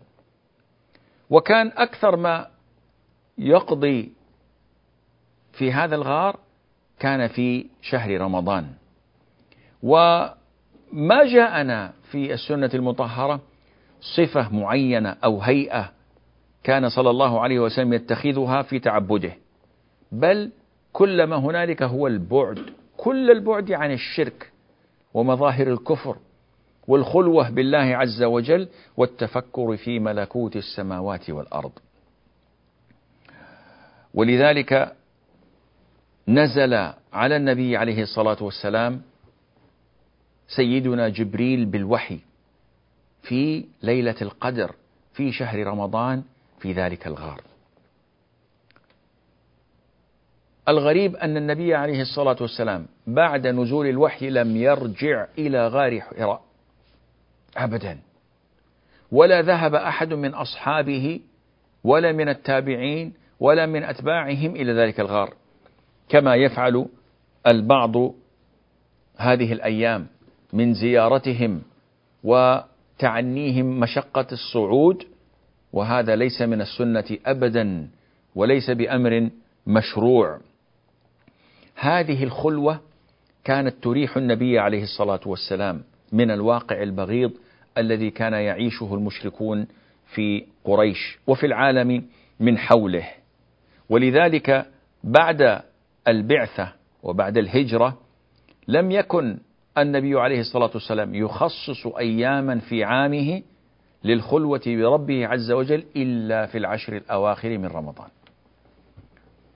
وكان 1.30 1.72
أكثر 1.78 2.16
ما 2.16 2.48
يقضي 3.38 4.12
في 5.54 5.72
هذا 5.74 5.96
الغار 5.96 6.40
كان 7.00 7.28
في 7.28 7.66
شهر 7.82 8.22
رمضان. 8.22 8.68
وما 9.84 11.24
جاءنا 11.34 11.94
في 12.12 12.34
السنة 12.34 12.70
المطهرة 12.74 13.42
صفة 14.02 14.56
معينة 14.56 15.18
أو 15.24 15.42
هيئة 15.42 15.92
كان 16.64 16.90
صلى 16.90 17.10
الله 17.10 17.40
عليه 17.40 17.60
وسلم 17.60 17.94
يتخذها 17.94 18.62
في 18.62 18.80
تعبده. 18.80 19.34
بل 20.12 20.52
كل 20.94 21.24
ما 21.24 21.36
هنالك 21.36 21.84
هو 21.84 22.08
البعد 22.08 22.60
كل 22.98 23.32
البعد 23.32 23.72
عن 23.72 23.92
الشرك 23.92 24.52
ومظاهر 25.14 25.68
الكفر 25.68 26.18
والخلوة 26.88 27.50
بالله 27.50 27.78
عز 27.98 28.24
وجل 28.24 28.68
والتفكر 28.98 29.78
في 29.78 30.00
ملكوت 30.00 30.56
السماوات 30.56 31.30
والأرض. 31.30 31.72
ولذلك 34.14 34.96
نزل 36.28 36.74
على 37.14 37.36
النبي 37.36 37.78
عليه 37.78 38.02
الصلاة 38.02 38.38
والسلام 38.44 39.02
سيدنا 40.48 41.10
جبريل 41.10 41.66
بالوحي 41.66 42.20
في 43.22 43.66
ليلة 43.84 44.16
القدر 44.22 44.76
في 45.14 45.32
شهر 45.32 45.68
رمضان 45.68 46.24
في 46.62 46.74
ذلك 46.74 47.08
الغار. 47.08 47.42
الغريب 50.70 51.16
أن 51.16 51.38
النبي 51.38 51.76
عليه 51.76 52.02
الصلاة 52.02 52.38
والسلام 52.42 52.86
بعد 53.08 53.48
نزول 53.48 53.88
الوحي 53.88 54.30
لم 54.30 54.58
يرجع 54.58 55.28
إلى 55.38 55.68
غار 55.68 56.02
حراء. 56.02 56.42
أبدا. 57.58 58.00
ولا 59.12 59.42
ذهب 59.42 59.76
أحد 59.76 60.14
من 60.14 60.34
أصحابه 60.34 61.20
ولا 61.84 62.12
من 62.12 62.30
التابعين 62.30 63.14
ولا 63.40 63.66
من 63.66 63.84
أتباعهم 63.84 64.56
إلى 64.56 64.74
ذلك 64.74 65.00
الغار. 65.00 65.34
كما 66.10 66.36
يفعل 66.36 66.86
البعض 67.48 67.96
هذه 69.18 69.54
الأيام 69.54 70.08
من 70.54 70.74
زيارتهم 70.74 71.62
وتعنيهم 72.24 73.80
مشقة 73.80 74.28
الصعود 74.32 75.04
وهذا 75.74 76.16
ليس 76.16 76.42
من 76.42 76.62
السنة 76.62 77.18
أبدا 77.26 77.88
وليس 78.36 78.70
بأمر 78.70 79.30
مشروع. 79.68 80.40
هذه 81.76 82.24
الخلوة 82.24 82.80
كانت 83.44 83.76
تريح 83.84 84.18
النبي 84.18 84.60
عليه 84.60 84.84
الصلاة 84.84 85.20
والسلام 85.26 85.84
من 86.12 86.32
الواقع 86.32 86.84
البغيض 86.84 87.32
الذي 87.78 88.10
كان 88.10 88.34
يعيشه 88.34 88.96
المشركون 88.96 89.68
في 90.14 90.46
قريش 90.64 91.20
وفي 91.28 91.46
العالم 91.46 92.06
من 92.40 92.58
حوله. 92.58 93.08
ولذلك 93.90 94.66
بعد 95.04 95.62
البعثة 96.08 96.74
وبعد 97.04 97.38
الهجرة 97.38 97.98
لم 98.68 98.92
يكن 98.92 99.38
النبي 99.78 100.20
عليه 100.20 100.40
الصلاة 100.40 100.72
والسلام 100.74 101.16
يخصص 101.16 101.88
أياما 102.00 102.60
في 102.60 102.84
عامه 102.84 103.42
للخلوة 104.04 104.62
بربه 104.66 105.28
عز 105.28 105.52
وجل 105.52 105.84
إلا 105.96 106.46
في 106.46 106.58
العشر 106.58 106.98
الأواخر 106.98 107.58
من 107.58 107.66
رمضان. 107.66 108.10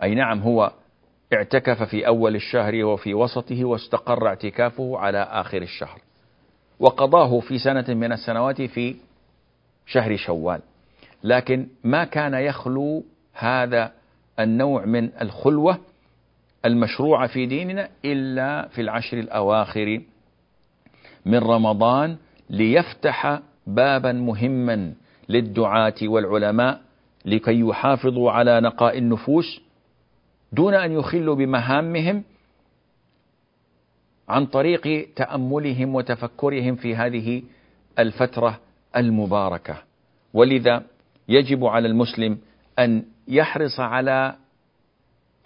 أي 0.04 0.16
نعم 0.16 0.40
هو 0.40 0.72
اعتكف 1.34 1.84
في 1.84 2.08
أول 2.08 2.36
الشهر 2.36 2.86
وفي 2.86 3.14
وسطه 3.14 3.66
واستقر 3.66 4.28
اعتكافه 4.28 4.98
على 4.98 5.18
آخر 5.18 5.62
الشهر. 5.62 6.02
وقضاه 6.80 7.40
في 7.40 7.58
سنة 7.58 7.86
من 7.90 8.12
السنوات 8.12 8.62
في 8.62 8.96
شهر 9.86 10.16
شوال. 10.16 10.62
لكن 11.24 11.68
ما 11.84 12.04
كان 12.04 12.34
يخلو 12.34 13.04
هذا 13.34 13.92
النوع 14.40 14.86
من 14.86 15.10
الخلوة 15.22 15.78
المشروعة 16.66 17.28
في 17.28 17.46
ديننا 17.46 17.90
إلا 18.06 18.68
في 18.68 18.82
العشر 18.82 19.20
الأواخر 19.20 20.02
من 21.26 21.38
رمضان 21.38 22.18
ليفتح 22.50 23.40
بابا 23.68 24.12
مهما 24.12 24.94
للدعاة 25.30 25.94
والعلماء 26.04 26.82
لكي 27.26 27.60
يحافظوا 27.60 28.32
على 28.32 28.62
نقاء 28.62 28.98
النفوس 28.98 29.62
دون 30.52 30.74
أن 30.74 30.92
يخلوا 30.92 31.36
بمهامهم 31.36 32.24
عن 34.30 34.46
طريق 34.46 35.10
تأملهم 35.16 35.96
وتفكرهم 35.96 36.76
في 36.76 36.96
هذه 36.96 37.44
الفترة 38.00 38.60
المباركة. 38.96 39.78
ولذا 40.34 40.84
يجب 41.30 41.66
على 41.66 41.88
المسلم 41.88 42.38
أن 42.80 43.04
يحرص 43.28 43.80
على 43.80 44.36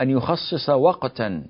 أن 0.01 0.09
يخصص 0.09 0.69
وقتا 0.69 1.43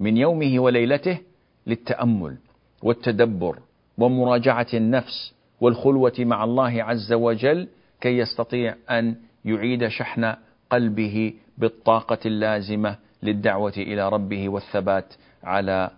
من 0.00 0.16
يومه 0.16 0.60
وليلته 0.60 1.18
للتأمل 1.66 2.36
والتدبر 2.82 3.58
ومراجعة 3.98 4.66
النفس 4.74 5.34
والخلوة 5.60 6.12
مع 6.18 6.44
الله 6.44 6.82
عز 6.84 7.12
وجل 7.12 7.68
كي 8.00 8.18
يستطيع 8.18 8.74
أن 8.90 9.14
يعيد 9.44 9.88
شحن 9.88 10.34
قلبه 10.70 11.34
بالطاقة 11.58 12.18
اللازمة 12.26 12.96
للدعوة 13.22 13.72
إلى 13.76 14.08
ربه 14.08 14.48
والثبات 14.48 15.14
على 15.44 15.90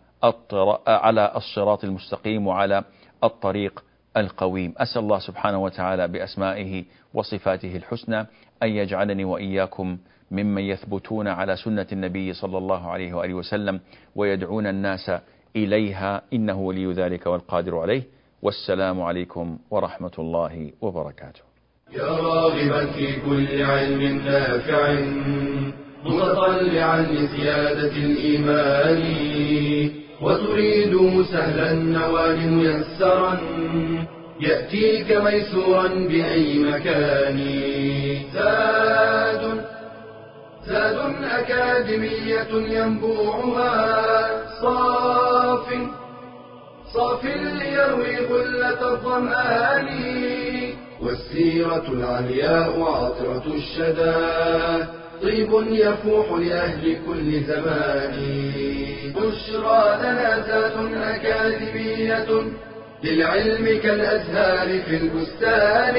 على 0.86 1.32
الصراط 1.36 1.84
المستقيم 1.84 2.46
وعلى 2.46 2.84
الطريق 3.24 3.84
القويم. 4.16 4.74
أسأل 4.76 5.02
الله 5.02 5.18
سبحانه 5.18 5.62
وتعالى 5.62 6.08
بأسمائه 6.08 6.84
وصفاته 7.14 7.76
الحسنى 7.76 8.20
أن 8.62 8.68
يجعلني 8.68 9.24
وإياكم 9.24 9.98
ممن 10.30 10.62
يثبتون 10.62 11.28
على 11.28 11.56
سنة 11.56 11.86
النبي 11.92 12.32
صلى 12.32 12.58
الله 12.58 12.90
عليه 12.90 13.14
وآله 13.14 13.34
وسلم 13.34 13.80
ويدعون 14.16 14.66
الناس 14.66 15.12
إليها 15.56 16.22
إنه 16.32 16.60
ولي 16.60 16.92
ذلك 16.92 17.26
والقادر 17.26 17.78
عليه. 17.78 18.02
والسلام 18.42 19.02
عليكم 19.02 19.58
ورحمة 19.70 20.10
الله 20.18 20.72
وبركاته. 20.80 21.42
يا 21.92 22.10
راغبا 22.10 22.86
في 22.86 23.20
كل 23.20 23.62
علم 23.62 24.02
نافع 24.24 25.00
متطلعا 26.04 27.00
لزيادة 27.00 27.94
الإيمان 28.06 29.02
وتريد 30.22 31.22
سهلا 31.32 31.70
النوال 31.70 32.52
ميسرا 32.52 33.38
يأتيك 34.40 35.12
ميسورا 35.12 35.88
بأي 35.88 36.58
مكان. 36.58 37.38
زاد 38.34 39.64
زاد 40.66 40.98
أكاديمية 41.24 42.52
ينبوعها 42.78 43.72
صاف 44.62 46.01
صاف 46.94 47.24
ليروي 47.24 48.16
غلة 48.16 48.92
الظمآن 48.92 49.88
والسيرة 51.00 51.84
العلياء 51.88 52.82
عطرة 52.82 53.44
الشدى. 53.54 54.14
طيب 55.22 55.50
يفوح 55.70 56.30
لأهل 56.38 56.96
كل 57.06 57.40
زمان. 57.40 58.14
بشرى 59.16 59.98
لنا 60.02 60.44
ذات 60.46 60.76
أكاديمية 60.94 62.42
للعلم 63.04 63.80
كالأزهار 63.82 64.82
في 64.82 64.96
البستان. 64.96 65.96